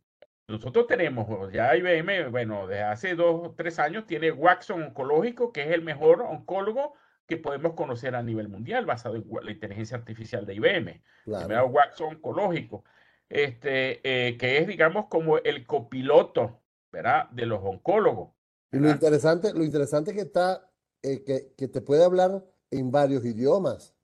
nosotros 0.49 0.87
tenemos, 0.87 1.53
ya 1.53 1.77
IBM, 1.77 2.31
bueno, 2.31 2.69
desde 2.69 2.85
hace 2.85 3.15
dos 3.17 3.49
o 3.49 3.55
tres 3.57 3.81
años 3.81 4.07
tiene 4.07 4.31
Watson 4.31 4.83
Oncológico, 4.83 5.53
que 5.53 5.63
es 5.63 5.71
el 5.73 5.83
mejor 5.83 6.23
oncólogo 6.23 6.95
que 7.27 7.37
podemos 7.37 7.73
conocer 7.73 8.15
a 8.15 8.23
nivel 8.23 8.49
mundial, 8.49 8.87
basado 8.87 9.17
en 9.17 9.25
la 9.43 9.51
inteligencia 9.51 9.97
artificial 9.97 10.47
de 10.47 10.55
IBM. 10.55 11.03
Claro. 11.25 11.67
Watson 11.67 12.15
Oncológico, 12.15 12.85
este, 13.29 14.01
eh, 14.05 14.37
que 14.37 14.59
es, 14.59 14.69
digamos, 14.69 15.07
como 15.09 15.39
el 15.39 15.67
copiloto, 15.67 16.61
¿verdad? 16.93 17.29
De 17.31 17.45
los 17.45 17.61
oncólogos. 17.65 18.31
Y 18.71 18.79
lo 18.79 18.89
interesante, 18.89 19.53
lo 19.53 19.65
interesante 19.65 20.15
que 20.15 20.21
está, 20.21 20.71
eh, 21.03 21.25
que, 21.25 21.55
que, 21.57 21.67
te 21.67 21.81
puede 21.81 22.05
hablar 22.05 22.45
en 22.71 22.93
varios 22.93 23.25
idiomas. 23.25 23.97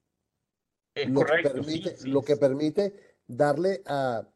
Es 0.93 1.09
lo 1.09 1.21
correcto. 1.21 1.55
Que 1.55 1.61
permite, 1.61 1.97
lo 2.09 2.23
que 2.23 2.37
permite 2.37 3.17
darle 3.29 3.83
a, 3.87 4.27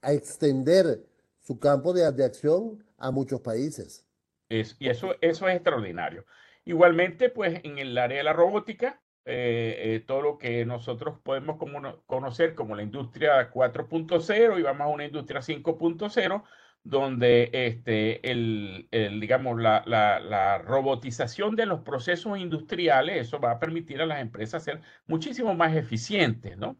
a 0.00 0.12
extender 0.12 1.04
su 1.44 1.58
campo 1.58 1.92
de, 1.92 2.06
acción 2.24 2.84
a 2.98 3.10
muchos 3.10 3.40
países. 3.40 4.08
Es, 4.48 4.76
y 4.78 4.88
eso, 4.88 5.14
eso 5.20 5.48
es 5.48 5.56
extraordinario. 5.56 6.24
Igualmente, 6.64 7.28
pues 7.28 7.60
en 7.64 7.78
el 7.78 7.96
área 7.98 8.18
de 8.18 8.24
la 8.24 8.32
robótica, 8.32 9.00
eh, 9.26 9.94
eh, 9.96 10.00
todo 10.06 10.22
lo 10.22 10.38
que 10.38 10.64
nosotros 10.64 11.18
podemos 11.22 11.56
como, 11.58 12.02
conocer 12.06 12.54
como 12.54 12.74
la 12.74 12.82
industria 12.82 13.50
4.0 13.50 14.58
y 14.58 14.62
vamos 14.62 14.84
a 14.86 14.88
una 14.88 15.04
industria 15.04 15.40
5.0, 15.40 16.44
donde 16.82 17.50
este, 17.52 18.30
el, 18.30 18.88
el 18.90 19.20
digamos, 19.20 19.60
la, 19.60 19.82
la, 19.86 20.58
robotización 20.58 21.56
de 21.56 21.66
los 21.66 21.80
procesos 21.80 22.38
industriales, 22.38 23.26
eso 23.26 23.40
va 23.40 23.52
a 23.52 23.58
permitir 23.60 24.00
a 24.02 24.06
las 24.06 24.20
empresas 24.20 24.64
ser 24.64 24.80
muchísimo 25.06 25.54
más 25.54 25.74
eficientes, 25.76 26.56
¿no? 26.58 26.78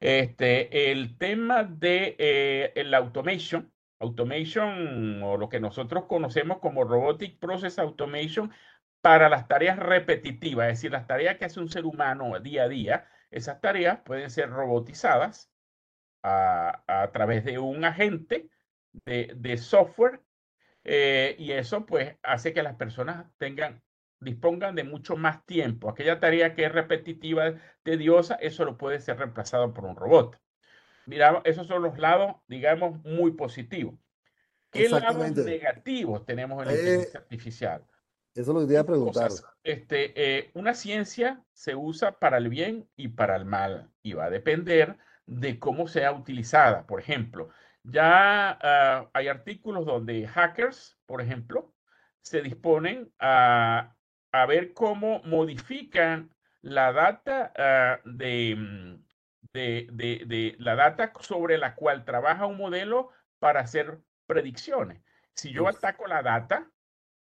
Este, 0.00 0.90
el 0.92 1.16
tema 1.18 1.64
de 1.64 2.16
eh, 2.18 2.84
la 2.84 2.98
automation, 2.98 3.72
Automation 4.00 5.22
o 5.22 5.36
lo 5.36 5.48
que 5.48 5.60
nosotros 5.60 6.04
conocemos 6.06 6.58
como 6.58 6.84
Robotic 6.84 7.38
Process 7.38 7.78
Automation 7.78 8.52
para 9.00 9.28
las 9.28 9.48
tareas 9.48 9.78
repetitivas, 9.78 10.68
es 10.68 10.78
decir, 10.78 10.92
las 10.92 11.06
tareas 11.06 11.36
que 11.36 11.44
hace 11.44 11.60
un 11.60 11.68
ser 11.68 11.84
humano 11.84 12.38
día 12.40 12.64
a 12.64 12.68
día, 12.68 13.06
esas 13.30 13.60
tareas 13.60 14.00
pueden 14.00 14.30
ser 14.30 14.50
robotizadas 14.50 15.50
a, 16.22 17.10
través 17.12 17.44
de 17.44 17.58
un 17.58 17.84
agente 17.84 18.48
de, 19.04 19.56
software 19.58 20.22
eh, 20.84 21.36
y 21.38 21.52
eso 21.52 21.84
pues 21.86 22.16
hace 22.22 22.54
que 22.54 22.62
las 22.62 22.76
personas 22.76 23.26
tengan 23.38 23.82
dispongan 24.24 24.74
de 24.74 24.84
mucho 24.84 25.16
más 25.16 25.44
tiempo. 25.46 25.88
Aquella 25.88 26.18
tarea 26.18 26.54
que 26.54 26.64
es 26.64 26.72
repetitiva, 26.72 27.54
tediosa, 27.82 28.34
eso 28.36 28.64
lo 28.64 28.76
puede 28.76 29.00
ser 29.00 29.18
reemplazado 29.18 29.72
por 29.72 29.84
un 29.84 29.96
robot. 29.96 30.40
Mira, 31.06 31.42
esos 31.44 31.66
son 31.66 31.82
los 31.82 31.98
lados, 31.98 32.36
digamos, 32.48 33.02
muy 33.04 33.32
positivos. 33.32 33.94
¿Qué 34.70 34.88
lados 34.88 35.30
negativos 35.36 36.24
tenemos 36.26 36.62
en 36.62 36.68
la 36.68 36.74
eh, 36.74 36.78
inteligencia 36.78 37.20
artificial? 37.20 37.86
Eso 38.34 38.52
lo 38.52 38.66
quería 38.66 38.84
preguntar. 38.84 39.30
este, 39.62 40.12
eh, 40.16 40.50
una 40.54 40.74
ciencia 40.74 41.44
se 41.52 41.76
usa 41.76 42.18
para 42.18 42.38
el 42.38 42.48
bien 42.48 42.88
y 42.96 43.08
para 43.08 43.36
el 43.36 43.44
mal 43.44 43.90
y 44.02 44.14
va 44.14 44.24
a 44.24 44.30
depender 44.30 44.98
de 45.26 45.58
cómo 45.60 45.86
sea 45.86 46.12
utilizada. 46.12 46.86
Por 46.86 46.98
ejemplo, 47.00 47.50
ya 47.84 48.58
ah, 48.60 49.10
hay 49.12 49.28
artículos 49.28 49.86
donde 49.86 50.26
hackers, 50.26 50.98
por 51.06 51.20
ejemplo, 51.20 51.72
se 52.22 52.42
disponen 52.42 53.12
a, 53.20 53.94
ver 54.48 54.72
cómo 54.72 55.22
modifican 55.22 56.34
la 56.60 56.92
data 56.92 57.52
ah, 57.56 58.00
mm, 58.04 59.03
de, 59.54 59.88
de, 59.92 60.56
la 60.58 60.74
data 60.74 61.12
sobre 61.20 61.58
la 61.58 61.74
cual 61.74 62.04
trabaja 62.04 62.46
un 62.46 62.56
modelo 62.56 63.10
para 63.38 63.60
hacer 63.60 64.00
predicciones. 64.26 65.02
Si 65.34 65.52
yo 65.52 65.68
ataco 65.68 66.06
la 66.06 66.22
data, 66.22 66.70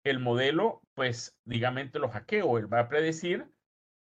el 0.04 0.20
modelo, 0.20 0.82
pues, 0.94 1.38
digamos, 1.46 1.86
lo 1.94 2.10
hackeo, 2.10 2.58
él 2.58 2.72
va 2.72 2.82
a 2.82 2.90
predecir, 2.90 3.46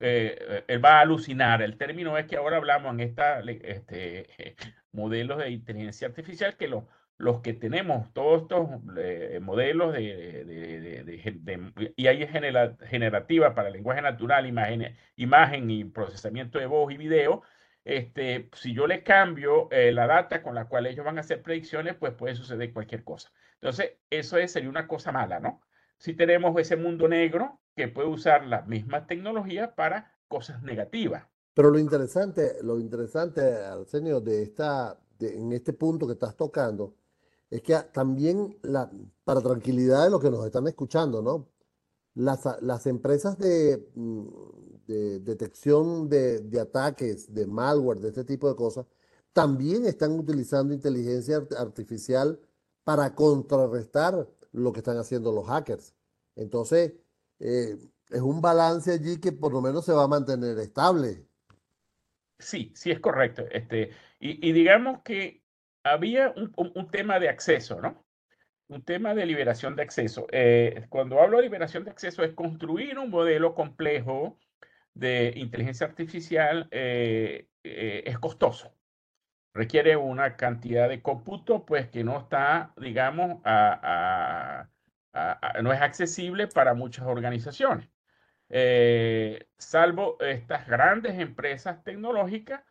eh, 0.01 0.65
él 0.69 0.85
va 0.85 0.99
a 0.99 1.01
alucinar. 1.01 1.63
El 1.63 1.77
término 1.77 2.17
es 2.17 2.27
que 2.27 2.37
ahora 2.37 2.57
hablamos 2.57 2.93
en 2.93 3.01
esta 3.01 3.41
este, 3.41 4.57
modelos 4.93 5.39
de 5.39 5.51
inteligencia 5.51 6.09
artificial 6.09 6.57
que 6.57 6.69
los 6.69 6.85
los 7.21 7.43
que 7.43 7.53
tenemos 7.53 8.11
todos 8.15 8.43
estos 8.43 8.71
eh, 8.97 9.41
modelos 9.43 9.93
de, 9.93 10.43
de, 10.45 11.35
de, 11.35 11.93
y 11.95 12.07
hay 12.07 12.27
generativa 12.27 13.55
para 13.55 13.69
lenguaje 13.69 14.01
natural, 14.01 14.47
imagen, 14.47 14.97
imagen 15.17 15.71
y 15.71 15.85
procesamiento 15.85 16.59
de 16.59 16.65
voz 16.65 16.91
y 16.91 16.97
video, 16.97 17.43
este, 17.91 18.49
si 18.53 18.73
yo 18.73 18.87
le 18.87 19.03
cambio 19.03 19.69
eh, 19.73 19.91
la 19.91 20.07
data 20.07 20.45
con 20.45 20.55
la 20.55 20.67
cual 20.69 20.87
ellos 20.87 21.05
van 21.05 21.19
a 21.19 21.23
hacer 21.23 21.43
predicciones, 21.43 21.97
pues 21.97 22.15
puede 22.15 22.37
suceder 22.37 22.73
cualquier 22.73 23.03
cosa. 23.03 23.33
Entonces, 23.55 23.95
eso 24.09 24.37
sería 24.47 24.71
una 24.71 24.87
cosa 24.87 25.11
mala, 25.11 25.41
¿no? 25.41 25.61
Si 25.99 26.15
tenemos 26.15 26.57
ese 26.61 26.77
mundo 26.77 27.09
negro 27.09 27.59
que 27.75 27.89
puede 27.89 28.07
usar 28.07 28.47
la 28.47 28.63
misma 28.63 29.09
tecnología 29.09 29.75
para 29.75 30.15
cosas 30.29 30.63
negativas. 30.63 31.25
Pero 31.53 31.71
lo 31.71 31.81
interesante, 31.81 32.59
lo 32.63 32.79
interesante, 32.79 33.41
Arsenio, 33.41 34.21
de 34.21 34.45
esta, 34.45 34.97
en 35.19 35.53
este 35.53 35.73
punto 35.73 36.07
que 36.07 36.13
estás 36.13 36.37
tocando, 36.37 36.95
es 37.51 37.61
que 37.61 37.75
también, 37.93 38.57
la, 38.63 38.89
para 39.25 39.41
tranquilidad 39.41 40.05
de 40.05 40.11
los 40.11 40.23
que 40.23 40.31
nos 40.31 40.47
están 40.47 40.69
escuchando, 40.69 41.23
¿no? 41.23 41.49
Las, 42.15 42.47
las 42.63 42.87
empresas 42.87 43.37
de, 43.37 43.91
mm, 43.97 44.29
de 44.91 45.21
detección 45.21 46.09
de, 46.09 46.61
ataques, 46.61 47.33
de 47.33 47.47
malware, 47.47 48.01
de 48.01 48.09
este 48.09 48.25
tipo 48.25 48.49
de 48.49 48.57
cosas, 48.57 48.87
también 49.33 49.87
están 49.87 50.19
utilizando 50.19 50.75
inteligencia 50.75 51.41
artificial 51.57 52.41
para 52.83 53.15
contrarrestar 53.15 54.27
lo 54.53 54.73
que 54.73 54.81
están 54.81 54.97
haciendo 54.97 55.31
los 55.31 55.47
hackers. 55.47 55.95
Entonces, 56.35 56.95
eh, 57.39 57.77
es 58.11 58.21
un 58.21 58.41
balance 58.41 58.93
allí 58.93 59.21
que 59.21 59.31
por 59.31 59.53
lo 59.53 59.61
menos 59.61 59.85
se 59.85 59.93
va 59.93 60.05
a 60.05 60.09
mantener 60.09 60.59
estable. 60.59 61.25
Sí, 62.41 62.73
sí 62.75 62.91
es 62.91 62.99
correcto. 62.99 63.45
Este, 63.53 63.91
y, 64.19 64.53
digamos 64.53 65.03
que 65.03 65.45
había 65.85 66.35
un, 66.37 66.53
un, 66.57 66.91
tema 66.91 67.21
de 67.21 67.29
acceso, 67.29 67.81
¿no? 67.81 68.05
Un 68.69 68.83
tema 68.83 69.15
de 69.15 69.27
liberación 69.27 69.77
de 69.77 69.83
acceso. 69.83 70.27
Eh, 70.33 70.87
cuando 70.89 71.21
hablo 71.21 71.37
de 71.37 71.45
liberación 71.45 71.85
de 71.85 71.91
acceso 71.91 72.25
es 72.25 72.35
construir 72.35 72.99
un 72.99 73.11
modelo 73.11 73.55
complejo 73.55 74.39
de 74.95 75.33
inteligencia 75.37 75.87
artificial 75.87 76.69
eh, 76.71 77.49
eh, 77.65 78.03
es 78.07 78.19
costoso. 78.19 78.75
Requiere 79.55 79.97
una 79.97 80.37
cantidad 80.37 80.89
de 80.89 81.03
cómputo, 81.03 81.67
pues 81.67 81.89
que 81.89 82.05
no 82.05 82.19
está, 82.19 82.73
digamos, 82.77 83.41
no 85.63 85.73
es 85.73 85.81
accesible 85.81 86.47
para 86.47 86.75
muchas 86.75 87.07
organizaciones. 87.07 87.89
salvo 89.59 90.17
estas 90.21 90.67
grandes 90.69 91.19
empresas 91.19 91.83
tecnológicas 91.83 92.63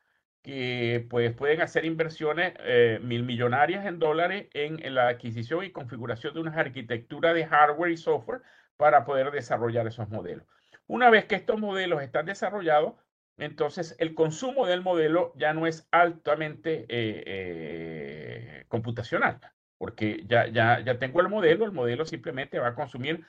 que 0.41 1.05
pues, 1.09 1.33
pueden 1.33 1.61
hacer 1.61 1.85
inversiones 1.85 2.53
eh, 2.59 2.99
mil 3.03 3.23
millonarias 3.23 3.85
en 3.85 3.99
dólares 3.99 4.47
en, 4.53 4.95
la 4.95 5.09
adquisición 5.09 5.65
y 5.65 5.71
configuración 5.71 6.33
de 6.33 6.39
una 6.39 6.53
arquitectura 6.53 7.33
de 7.33 7.45
hardware 7.45 7.91
y 7.91 7.97
software 7.97 8.41
para 8.77 9.05
poder 9.05 9.31
desarrollar 9.31 9.87
esos 9.87 10.09
modelos. 10.09 10.47
Una 10.89 11.11
vez 11.11 11.25
que 11.25 11.35
estos 11.35 11.59
modelos 11.59 12.01
están 12.01 12.25
desarrollados, 12.25 12.95
entonces 13.37 13.95
el 13.99 14.15
consumo 14.15 14.65
del 14.65 14.81
modelo 14.81 15.33
ya 15.35 15.53
no 15.53 15.67
es 15.67 15.87
altamente 15.91 16.87
eh, 16.89 17.23
eh, 17.27 18.65
computacional, 18.69 19.39
porque 19.77 20.23
ya, 20.25 20.47
ya, 20.47 20.79
ya 20.79 20.97
tengo 20.97 21.21
el 21.21 21.29
modelo, 21.29 21.65
el 21.65 21.73
modelo 21.73 22.05
simplemente 22.05 22.57
va 22.57 22.69
a 22.69 22.75
consumir 22.75 23.23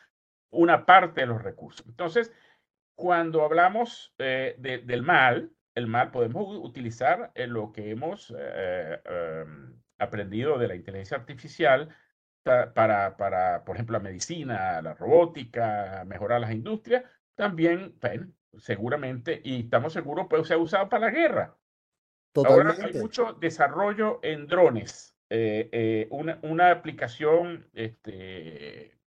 una 0.50 0.86
parte 0.86 1.20
de 1.20 1.26
los 1.26 1.42
recursos. 1.42 1.84
Entonces, 1.86 2.32
cuando 2.94 3.44
hablamos 3.44 4.14
del 4.16 5.02
mal, 5.02 5.52
el 5.74 5.86
mal, 5.86 6.10
podemos 6.12 6.56
utilizar 6.64 7.30
en 7.34 7.52
lo 7.52 7.72
que 7.72 7.90
hemos 7.90 8.34
eh, 8.38 9.00
em, 9.04 9.78
aprendido 9.98 10.58
de 10.58 10.66
la 10.66 10.76
inteligencia 10.76 11.18
artificial 11.18 11.94
para, 12.42 13.18
para, 13.18 13.64
por 13.64 13.76
ejemplo, 13.76 13.98
la 13.98 14.02
medicina, 14.02 14.80
la 14.80 14.94
robótica, 14.94 16.04
mejorar 16.06 16.40
las 16.40 16.52
industrias, 16.52 17.04
también, 17.40 17.98
seguramente, 18.58 19.40
y 19.42 19.60
estamos 19.60 19.92
seguros, 19.92 20.26
puede 20.28 20.44
ser 20.44 20.58
usado 20.58 20.88
para 20.88 21.06
la 21.06 21.10
guerra. 21.10 21.56
Totalmente. 22.32 22.82
Ahora 22.82 22.86
hay 22.92 23.00
mucho 23.00 23.32
desarrollo 23.40 24.20
en 24.22 24.46
drones. 24.46 25.16
Eh, 25.30 25.68
eh, 25.72 26.08
una, 26.10 26.38
una, 26.42 26.70
aplicación, 26.70 27.66
este, 27.72 28.98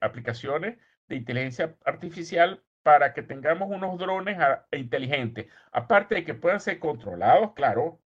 aplicaciones 0.00 0.78
de 1.08 1.16
inteligencia 1.16 1.76
artificial 1.84 2.62
para 2.82 3.14
que 3.14 3.22
tengamos 3.22 3.70
unos 3.70 3.98
drones 3.98 4.38
inteligentes. 4.72 5.46
Aparte 5.70 6.16
de 6.16 6.24
que 6.24 6.34
puedan 6.34 6.60
ser 6.60 6.78
controlados, 6.78 7.52
claro, 7.54 8.00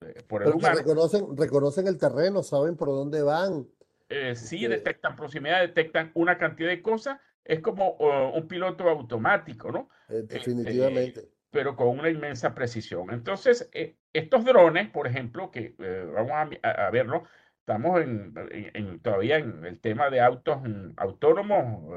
eh, 0.00 0.22
por 0.26 0.42
el 0.42 0.54
humano. 0.54 0.76
Reconocen, 0.76 1.36
reconocen 1.36 1.86
el 1.86 1.98
terreno, 1.98 2.42
saben 2.42 2.76
por 2.76 2.88
dónde 2.88 3.22
van. 3.22 3.66
Eh, 4.08 4.34
sí, 4.36 4.64
este 4.64 4.76
detectan 4.76 5.16
proximidad, 5.16 5.60
detectan 5.60 6.10
una 6.14 6.38
cantidad 6.38 6.68
de 6.68 6.82
cosas. 6.82 7.18
Es 7.44 7.60
como 7.60 7.92
un 7.92 8.46
piloto 8.46 8.88
automático, 8.88 9.70
¿no? 9.72 9.88
Eh, 10.08 10.22
definitivamente. 10.26 11.28
pero 11.50 11.76
con 11.76 11.88
una 11.88 12.08
inmensa 12.08 12.54
precisión. 12.54 13.10
Entonces, 13.10 13.70
estos 14.12 14.44
drones, 14.44 14.88
por 14.90 15.06
ejemplo, 15.06 15.50
que 15.50 15.74
vamos 16.14 16.32
a, 16.62 16.68
a 16.86 16.90
verlo, 16.90 17.24
Estamos 17.62 18.00
en, 18.00 18.98
todavía 19.02 19.36
en 19.36 19.64
el 19.64 19.78
tema 19.78 20.10
de 20.10 20.20
autos 20.20 20.60
mm, 20.62 20.94
autónomos 20.96 21.94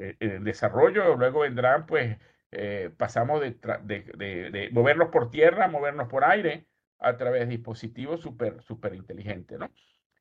eh, 0.00 0.16
en 0.18 0.42
desarrollo, 0.42 1.14
luego 1.14 1.40
vendrán, 1.40 1.86
pues, 1.86 2.18
eh, 2.50 2.90
pasamos 2.96 3.40
de, 3.40 3.52
de, 3.52 4.68
movernos 4.72 5.10
por 5.10 5.30
tierra, 5.30 5.68
movernos 5.68 6.08
por 6.08 6.24
aire 6.24 6.66
a 6.98 7.16
través 7.16 7.42
de 7.42 7.56
dispositivos 7.56 8.20
súper 8.20 8.60
super 8.62 8.94
inteligentes, 8.94 9.56
¿no? 9.60 9.70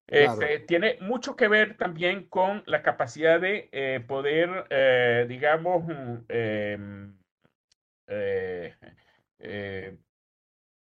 Este, 0.07 0.59
tiene 0.59 0.97
mucho 1.01 1.35
que 1.35 1.47
ver 1.47 1.77
también 1.77 2.25
con 2.27 2.63
la 2.67 2.83
capacidad 2.83 3.39
de 3.41 3.69
eh, 3.71 4.03
poder, 4.07 5.27
digamos, 5.27 5.83
mm, 5.85 6.17
em, 6.27 7.17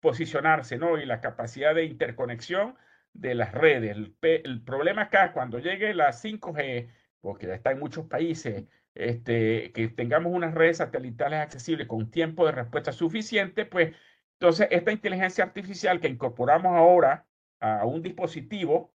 posicionarse, 0.02 0.78
¿no? 0.78 0.98
Y 0.98 1.06
la 1.06 1.22
capacidad 1.22 1.74
de 1.74 1.86
interconexión 1.86 2.76
de 3.16 3.34
las 3.34 3.54
redes. 3.54 3.96
El, 4.22 4.62
problema 4.62 5.04
acá, 5.04 5.34
cuando 5.34 5.60
llegue 5.60 5.94
la 5.94 6.12
5G, 6.12 6.90
porque 7.22 7.48
ya 7.48 7.56
está 7.56 7.72
en 7.72 7.80
muchos 7.80 8.06
países, 8.06 8.66
este, 8.94 9.72
que 9.72 9.88
tengamos 9.88 10.34
unas 10.34 10.54
redes 10.54 10.78
satelitales 10.78 11.40
accesibles 11.40 11.88
con 11.88 12.12
tiempo 12.12 12.46
de 12.46 12.52
respuesta 12.52 12.92
suficiente, 12.92 13.66
pues 13.66 13.96
entonces 14.40 14.68
esta 14.72 14.92
inteligencia 14.92 15.44
artificial 15.44 16.00
que 16.00 16.10
incorporamos 16.10 16.76
ahora 16.76 17.26
a 17.60 17.86
un 17.86 18.02
dispositivo, 18.02 18.94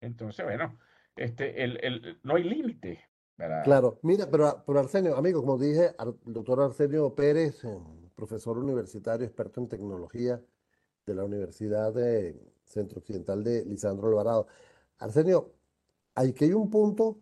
entonces, 0.00 0.44
bueno, 0.44 0.78
este, 1.16 1.62
el, 1.62 1.78
el, 1.82 2.20
no 2.22 2.36
hay 2.36 2.44
límite. 2.44 3.04
Claro, 3.64 3.98
mira, 4.02 4.28
pero, 4.30 4.62
pero 4.66 4.80
Arsenio, 4.80 5.16
amigo, 5.16 5.40
como 5.40 5.56
dije, 5.56 5.92
el 5.98 6.32
doctor 6.34 6.60
Arsenio 6.60 7.14
Pérez, 7.14 7.64
eh, 7.64 7.78
profesor 8.14 8.58
universitario, 8.58 9.26
experto 9.26 9.60
en 9.60 9.68
tecnología 9.68 10.38
de 11.06 11.14
la 11.14 11.24
Universidad 11.24 11.94
de, 11.94 12.38
Centro 12.70 13.00
Occidental 13.00 13.42
de 13.42 13.64
Lisandro 13.64 14.08
Alvarado. 14.08 14.46
Arsenio, 14.98 15.52
aquí 16.14 16.44
hay 16.44 16.52
un 16.52 16.70
punto 16.70 17.18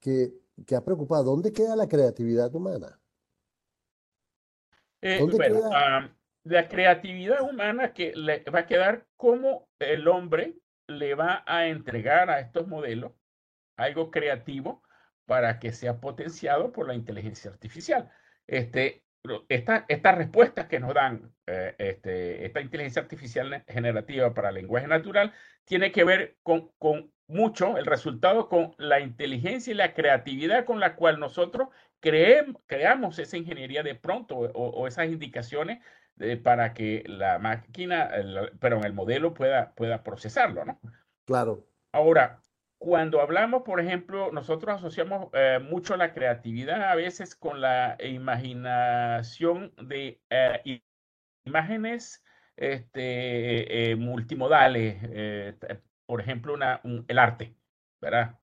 que, 0.00 0.32
que 0.66 0.76
ha 0.76 0.84
preocupado. 0.84 1.24
¿Dónde 1.24 1.52
queda 1.52 1.74
la 1.76 1.88
creatividad 1.88 2.54
humana? 2.54 2.98
Eh, 5.00 5.20
bueno, 5.20 5.70
la 6.44 6.68
creatividad 6.68 7.42
humana 7.42 7.92
que 7.92 8.12
le 8.14 8.44
va 8.44 8.60
a 8.60 8.66
quedar 8.66 9.06
como 9.16 9.68
el 9.80 10.06
hombre 10.06 10.56
le 10.86 11.14
va 11.14 11.44
a 11.46 11.66
entregar 11.66 12.30
a 12.30 12.40
estos 12.40 12.66
modelos 12.66 13.12
algo 13.76 14.10
creativo 14.10 14.82
para 15.26 15.58
que 15.58 15.72
sea 15.72 16.00
potenciado 16.00 16.72
por 16.72 16.86
la 16.86 16.94
inteligencia 16.94 17.50
artificial. 17.50 18.10
Este, 18.46 19.04
esta, 19.48 19.84
estas 19.88 20.18
respuestas 20.18 20.66
que 20.66 20.80
nos 20.80 20.94
dan 20.94 21.32
eh, 21.46 21.74
este, 21.78 22.44
esta 22.44 22.60
inteligencia 22.60 23.02
artificial 23.02 23.64
generativa 23.68 24.34
para 24.34 24.52
lenguaje 24.52 24.88
natural 24.88 25.32
tiene 25.64 25.92
que 25.92 26.04
ver 26.04 26.38
con, 26.42 26.72
con 26.78 27.12
mucho 27.28 27.78
el 27.78 27.86
resultado 27.86 28.48
con 28.48 28.74
la 28.78 29.00
inteligencia 29.00 29.72
y 29.72 29.76
la 29.76 29.94
creatividad 29.94 30.64
con 30.64 30.80
la 30.80 30.96
cual 30.96 31.18
nosotros 31.18 31.68
creemos, 32.00 32.60
creamos 32.66 33.18
esa 33.18 33.36
ingeniería 33.36 33.82
de 33.82 33.94
pronto 33.94 34.36
o, 34.36 34.86
esas 34.86 35.06
indicaciones 35.06 35.82
para 36.42 36.72
que 36.72 37.02
la 37.06 37.38
máquina, 37.38 38.10
pero 38.60 38.76
en 38.76 38.84
el 38.84 38.92
modelo 38.92 39.34
pueda, 39.34 39.74
pueda 39.74 40.02
procesarlo, 40.02 40.64
¿no? 40.64 40.80
Claro. 41.24 41.66
Ahora, 41.92 42.40
cuando 42.82 43.20
hablamos, 43.20 43.62
por 43.62 43.78
ejemplo, 43.78 44.32
nosotros 44.32 44.74
asociamos 44.74 45.28
eh, 45.34 45.60
mucho 45.62 45.96
la 45.96 46.12
creatividad 46.12 46.90
a 46.90 46.96
veces 46.96 47.36
con 47.36 47.60
la 47.60 47.96
imaginación 48.02 49.72
de 49.80 50.20
eh, 50.30 50.82
imágenes 51.44 52.24
este, 52.56 53.92
eh, 53.92 53.94
multimodales, 53.94 55.56
por 56.06 56.20
ejemplo, 56.20 56.54
una, 56.54 56.80
el 57.06 57.18
arte, 57.20 57.54
¿verdad? 58.00 58.40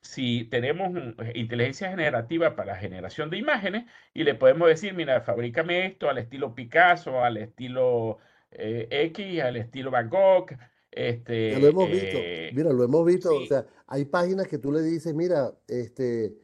Si 0.00 0.44
tenemos 0.44 0.90
inteligencia 1.34 1.90
generativa 1.90 2.56
para 2.56 2.72
la 2.72 2.78
generación 2.78 3.30
de 3.30 3.38
imágenes 3.38 3.84
y 4.14 4.24
le 4.24 4.34
podemos 4.34 4.68
decir, 4.68 4.94
mira, 4.94 5.20
fabrícame 5.20 5.86
esto 5.86 6.08
al 6.08 6.18
estilo 6.18 6.54
Picasso, 6.54 7.22
al 7.22 7.36
estilo 7.36 8.18
X, 8.50 9.42
al 9.42 9.56
estilo 9.56 9.90
Van 9.90 10.08
Gogh, 10.08 10.56
este, 10.90 11.58
lo 11.60 11.68
hemos 11.68 11.88
visto, 11.88 12.18
eh, 12.18 12.50
mira, 12.52 12.72
lo 12.72 12.82
hemos 12.82 13.06
visto, 13.06 13.32
o 13.32 13.46
sea, 13.46 13.64
hay 13.86 14.06
páginas 14.06 14.48
que 14.48 14.58
tú 14.58 14.72
le 14.72 14.82
dices, 14.82 15.14
mira, 15.14 15.52
este, 15.68 16.36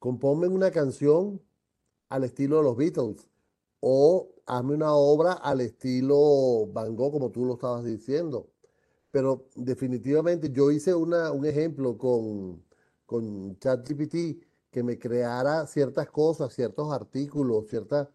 compónme 0.00 0.48
una 0.48 0.72
canción 0.72 1.40
al 2.08 2.24
estilo 2.24 2.56
de 2.56 2.62
los 2.64 2.76
Beatles 2.76 3.28
o 3.78 4.34
hazme 4.46 4.74
una 4.74 4.94
obra 4.94 5.34
al 5.34 5.60
estilo 5.60 6.66
Van 6.72 6.96
Gogh, 6.96 7.12
como 7.12 7.30
tú 7.30 7.44
lo 7.44 7.54
estabas 7.54 7.84
diciendo. 7.84 8.50
Pero 9.14 9.46
definitivamente 9.54 10.50
yo 10.50 10.72
hice 10.72 10.92
una, 10.92 11.30
un 11.30 11.46
ejemplo 11.46 11.96
con, 11.96 12.64
con 13.06 13.56
ChatGPT 13.60 14.42
que 14.72 14.82
me 14.82 14.98
creara 14.98 15.68
ciertas 15.68 16.10
cosas, 16.10 16.52
ciertos 16.52 16.92
artículos, 16.92 17.68
ciertas 17.68 18.08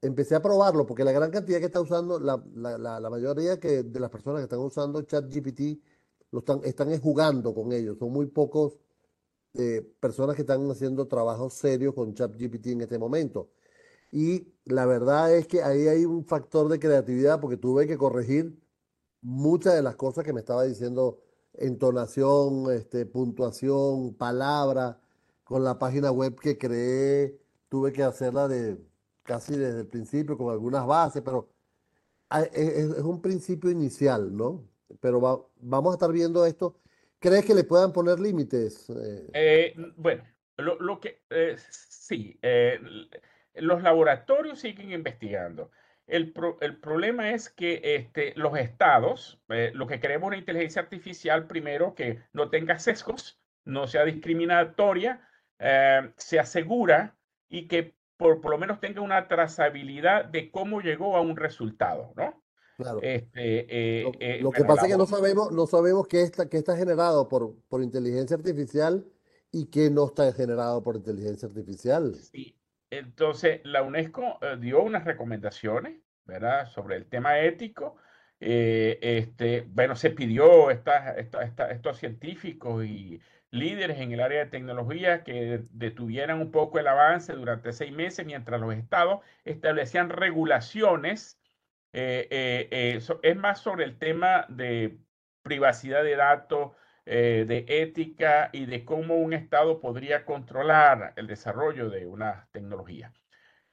empecé 0.00 0.34
a 0.34 0.42
probarlo 0.42 0.84
porque 0.84 1.04
la 1.04 1.12
gran 1.12 1.30
cantidad 1.30 1.60
que 1.60 1.66
está 1.66 1.80
usando, 1.80 2.18
la, 2.18 2.42
la, 2.56 3.08
mayoría 3.08 3.60
que, 3.60 3.84
de 3.84 4.00
las 4.00 4.10
personas 4.10 4.40
que 4.40 4.46
están 4.46 4.58
usando 4.58 5.02
ChatGPT 5.02 5.80
lo 6.32 6.40
están, 6.40 6.60
están 6.64 6.98
jugando 7.00 7.54
con 7.54 7.72
ellos. 7.72 7.98
Son 7.98 8.10
muy 8.10 8.26
pocos 8.26 8.80
eh, 9.54 9.94
personas 10.00 10.34
que 10.34 10.42
están 10.42 10.68
haciendo 10.72 11.06
trabajos 11.06 11.54
serios 11.54 11.94
con 11.94 12.14
ChatGPT 12.14 12.66
en 12.68 12.80
este 12.80 12.98
momento. 12.98 13.52
Y 14.10 14.48
la 14.64 14.86
verdad 14.86 15.32
es 15.36 15.46
que 15.46 15.62
ahí 15.62 15.86
hay 15.86 16.04
un 16.04 16.24
factor 16.24 16.68
de 16.68 16.80
creatividad 16.80 17.40
porque 17.40 17.56
tuve 17.58 17.86
que 17.86 17.96
corregir 17.96 18.60
muchas 19.22 19.74
de 19.74 19.82
las 19.82 19.96
cosas 19.96 20.24
que 20.24 20.32
me 20.32 20.40
estaba 20.40 20.64
diciendo, 20.64 21.20
entonación, 21.54 22.70
este, 22.72 23.06
puntuación, 23.06 24.14
palabra, 24.14 25.00
con 25.44 25.64
la 25.64 25.78
página 25.78 26.10
web 26.10 26.38
que 26.38 26.58
creé, 26.58 27.38
tuve 27.68 27.92
que 27.92 28.02
hacerla 28.02 28.48
de 28.48 28.78
casi 29.22 29.56
desde 29.56 29.80
el 29.80 29.86
principio 29.86 30.36
con 30.36 30.52
algunas 30.52 30.86
bases, 30.86 31.22
pero 31.22 31.48
es, 32.52 32.86
un 32.98 33.20
principio 33.20 33.70
inicial, 33.70 34.34
¿no? 34.36 34.68
Pero 35.00 35.48
vamos 35.60 35.92
a 35.92 35.94
estar 35.94 36.12
viendo 36.12 36.44
esto. 36.44 36.76
¿Crees 37.18 37.44
que 37.44 37.54
le 37.54 37.64
puedan 37.64 37.92
poner 37.92 38.18
límites? 38.18 38.90
Eh, 38.90 39.30
eh, 39.32 39.74
bueno, 39.96 40.24
lo, 40.56 41.00
que 41.00 41.22
eh, 41.30 41.56
sí, 41.58 42.38
los 43.54 43.82
laboratorios 43.82 44.60
siguen 44.60 44.92
investigando. 44.92 45.70
El, 46.12 46.34
el, 46.60 46.76
problema 46.76 47.32
es 47.32 47.48
que 47.48 47.80
este, 47.82 48.34
los 48.36 48.56
estados, 48.56 49.40
lo 49.48 49.86
que 49.86 49.98
queremos 49.98 50.28
una 50.28 50.36
inteligencia 50.36 50.82
artificial, 50.82 51.46
primero, 51.46 51.94
que 51.94 52.20
no 52.32 52.50
tenga 52.50 52.78
sesgos, 52.78 53.40
no 53.64 53.86
sea 53.86 54.04
discriminatoria, 54.04 55.26
se 56.16 56.38
asegura 56.38 57.16
y 57.48 57.68
que 57.68 57.94
por, 58.22 58.48
lo 58.48 58.58
menos 58.58 58.80
tenga 58.80 59.00
una 59.00 59.28
trazabilidad 59.28 60.24
de 60.26 60.50
cómo 60.50 60.80
llegó 60.80 61.16
a 61.16 61.20
un 61.20 61.36
resultado, 61.36 62.12
¿no? 62.16 62.42
Claro. 62.76 63.00
Este, 63.02 64.00
eh, 64.04 64.12
eh, 64.20 64.38
lo, 64.40 64.50
que 64.50 64.64
pasa 64.64 64.86
es 64.86 64.92
que 64.92 64.98
no 64.98 65.06
sabemos, 65.06 65.52
no 65.52 65.66
sabemos 65.66 66.06
qué 66.08 66.22
está, 66.22 66.48
qué 66.48 66.56
está 66.56 66.76
generado 66.76 67.28
por, 67.28 67.54
por 67.68 67.82
inteligencia 67.82 68.36
artificial 68.36 69.06
y 69.50 69.66
qué 69.66 69.90
no 69.90 70.06
está 70.06 70.32
generado 70.32 70.82
por 70.82 70.96
inteligencia 70.96 71.48
artificial. 71.48 72.14
Sí. 72.14 72.56
Entonces, 72.92 73.60
la 73.64 73.82
UNESCO 73.82 74.38
eh, 74.42 74.56
dio 74.58 74.82
unas 74.82 75.04
recomendaciones, 75.04 76.00
¿verdad?, 76.24 76.66
sobre 76.66 76.96
el 76.96 77.06
tema 77.06 77.40
ético. 77.40 77.96
este, 78.40 79.62
bueno, 79.68 79.94
se 79.96 80.10
pidió 80.10 80.70
esta, 80.70 81.14
estos 81.16 81.98
científicos 81.98 82.84
y 82.84 83.20
líderes 83.52 84.00
en 84.00 84.12
el 84.12 84.20
área 84.20 84.44
de 84.44 84.50
tecnología 84.50 85.22
que 85.24 85.62
detuvieran 85.70 86.40
un 86.40 86.50
poco 86.50 86.78
el 86.78 86.88
avance 86.88 87.34
durante 87.34 87.72
seis 87.72 87.92
meses 87.92 88.26
mientras 88.26 88.60
los 88.60 88.74
estados 88.74 89.20
establecían 89.44 90.08
regulaciones. 90.08 91.38
Eh, 91.92 92.26
eh, 92.30 92.68
eh, 92.70 93.00
es 93.22 93.36
más 93.36 93.60
sobre 93.60 93.84
el 93.84 93.98
tema 93.98 94.46
de 94.48 94.96
privacidad 95.42 96.02
de 96.02 96.16
datos, 96.16 96.72
de 97.04 97.64
ética 97.68 98.50
y 98.52 98.66
de 98.66 98.84
cómo 98.84 99.16
un 99.16 99.32
estado 99.32 99.80
podría 99.80 100.24
controlar 100.24 101.12
el 101.16 101.26
desarrollo 101.26 101.90
de 101.90 102.06
una 102.06 102.48
tecnología. 102.52 103.12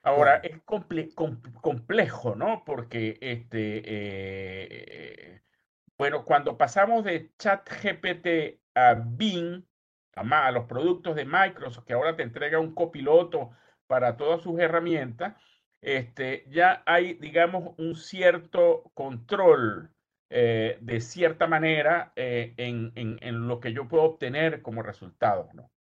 Ahora, 0.01 0.37
es 0.37 0.61
complejo, 0.63 2.35
¿no? 2.35 2.63
Porque, 2.65 3.17
este, 3.21 5.41
bueno, 5.97 6.23
cuando 6.23 6.57
pasamos 6.57 7.03
de 7.03 7.31
ChatGPT 7.37 8.61
a 8.75 8.95
Bing, 8.95 9.63
a 10.15 10.51
los 10.51 10.65
productos 10.65 11.15
de 11.15 11.25
Microsoft, 11.25 11.85
que 11.85 11.93
ahora 11.93 12.15
te 12.15 12.23
entrega 12.23 12.59
un 12.59 12.73
copiloto 12.73 13.51
para 13.87 14.17
todas 14.17 14.41
sus 14.41 14.59
herramientas, 14.59 15.35
este, 15.81 16.45
ya 16.49 16.83
hay, 16.85 17.13
digamos, 17.15 17.75
un 17.77 17.95
cierto 17.95 18.91
control 18.93 19.91
eh, 20.29 20.77
de 20.81 21.01
cierta 21.01 21.47
manera 21.47 22.13
eh, 22.15 22.53
en, 22.57 22.91
en, 22.95 23.47
lo 23.47 23.59
que 23.59 23.73
yo 23.73 23.87
puedo 23.87 24.03
obtener 24.03 24.61
como 24.61 24.83
resultado. 24.83 25.49
¿no? 25.53 25.71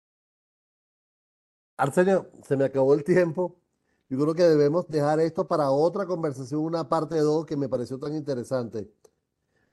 Arsenio, 1.76 2.30
se 2.42 2.56
me 2.56 2.64
acabó 2.64 2.94
el 2.94 3.04
tiempo. 3.04 3.60
Yo 4.08 4.18
creo 4.18 4.34
que 4.34 4.44
debemos 4.44 4.88
dejar 4.88 5.20
esto 5.20 5.46
para 5.46 5.70
otra 5.70 6.06
conversación, 6.06 6.62
una 6.62 6.88
parte 6.88 7.16
2 7.16 7.44
que 7.44 7.58
me 7.58 7.68
pareció 7.68 7.98
tan 7.98 8.14
interesante. 8.14 8.88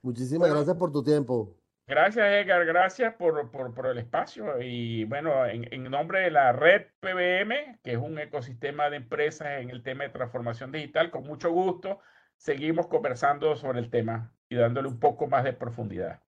Muchísimas 0.02 0.50
gracias 0.50 0.76
por 0.76 0.92
tu 0.92 1.02
tiempo. 1.02 1.56
Gracias, 1.88 2.26
Edgar. 2.26 2.66
Gracias 2.66 3.14
por, 3.14 3.50
por, 3.52 3.86
el 3.88 3.98
espacio. 4.00 4.62
Y 4.62 5.06
bueno, 5.06 5.46
en, 5.46 5.72
en, 5.72 5.84
nombre 5.84 6.20
de 6.20 6.32
la 6.32 6.52
red 6.52 6.88
PBM, 7.00 7.80
que 7.82 7.94
es 7.94 7.98
un 7.98 8.20
ecosistema 8.20 8.90
de 8.90 8.98
empresas 8.98 9.62
en 9.62 9.70
el 9.70 9.84
tema 9.84 10.04
de 10.04 10.10
transformación 10.10 10.72
digital, 10.72 11.12
con 11.12 11.24
mucho 11.24 11.52
gusto 11.52 12.00
seguimos 12.38 12.88
conversando 12.88 13.56
sobre 13.56 13.80
el 13.80 13.90
tema 13.90 14.35
y 14.50 14.56
dándole 14.56 14.88
un 14.88 15.00
poco 15.00 15.28
más 15.28 15.44
de 15.44 15.54
profundidad. 15.54 16.22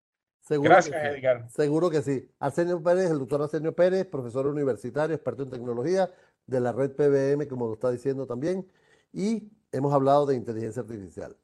Gracias, 0.50 0.96
Edgar. 1.06 1.50
Seguro 1.50 1.90
que 1.90 2.02
sí. 2.02 2.30
Arsenio 2.40 2.82
Pérez, 2.82 3.12
el 3.12 3.20
doctor 3.20 3.42
Arsenio 3.42 3.76
Pérez, 3.76 4.06
profesor 4.06 4.48
universitario, 4.48 5.16
experto 5.16 5.44
en 5.44 5.50
tecnología 5.50 6.10
de 6.46 6.60
la 6.60 6.72
red 6.72 6.92
PBM, 6.92 7.48
como 7.48 7.68
lo 7.68 7.74
está 7.74 7.92
diciendo 7.92 8.26
también. 8.26 8.66
Y 9.12 9.52
hemos 9.72 9.94
hablado 9.94 10.26
de 10.26 10.36
inteligencia 10.36 10.82
artificial. 10.82 11.36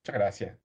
Muchas 0.00 0.14
gracias. 0.14 0.63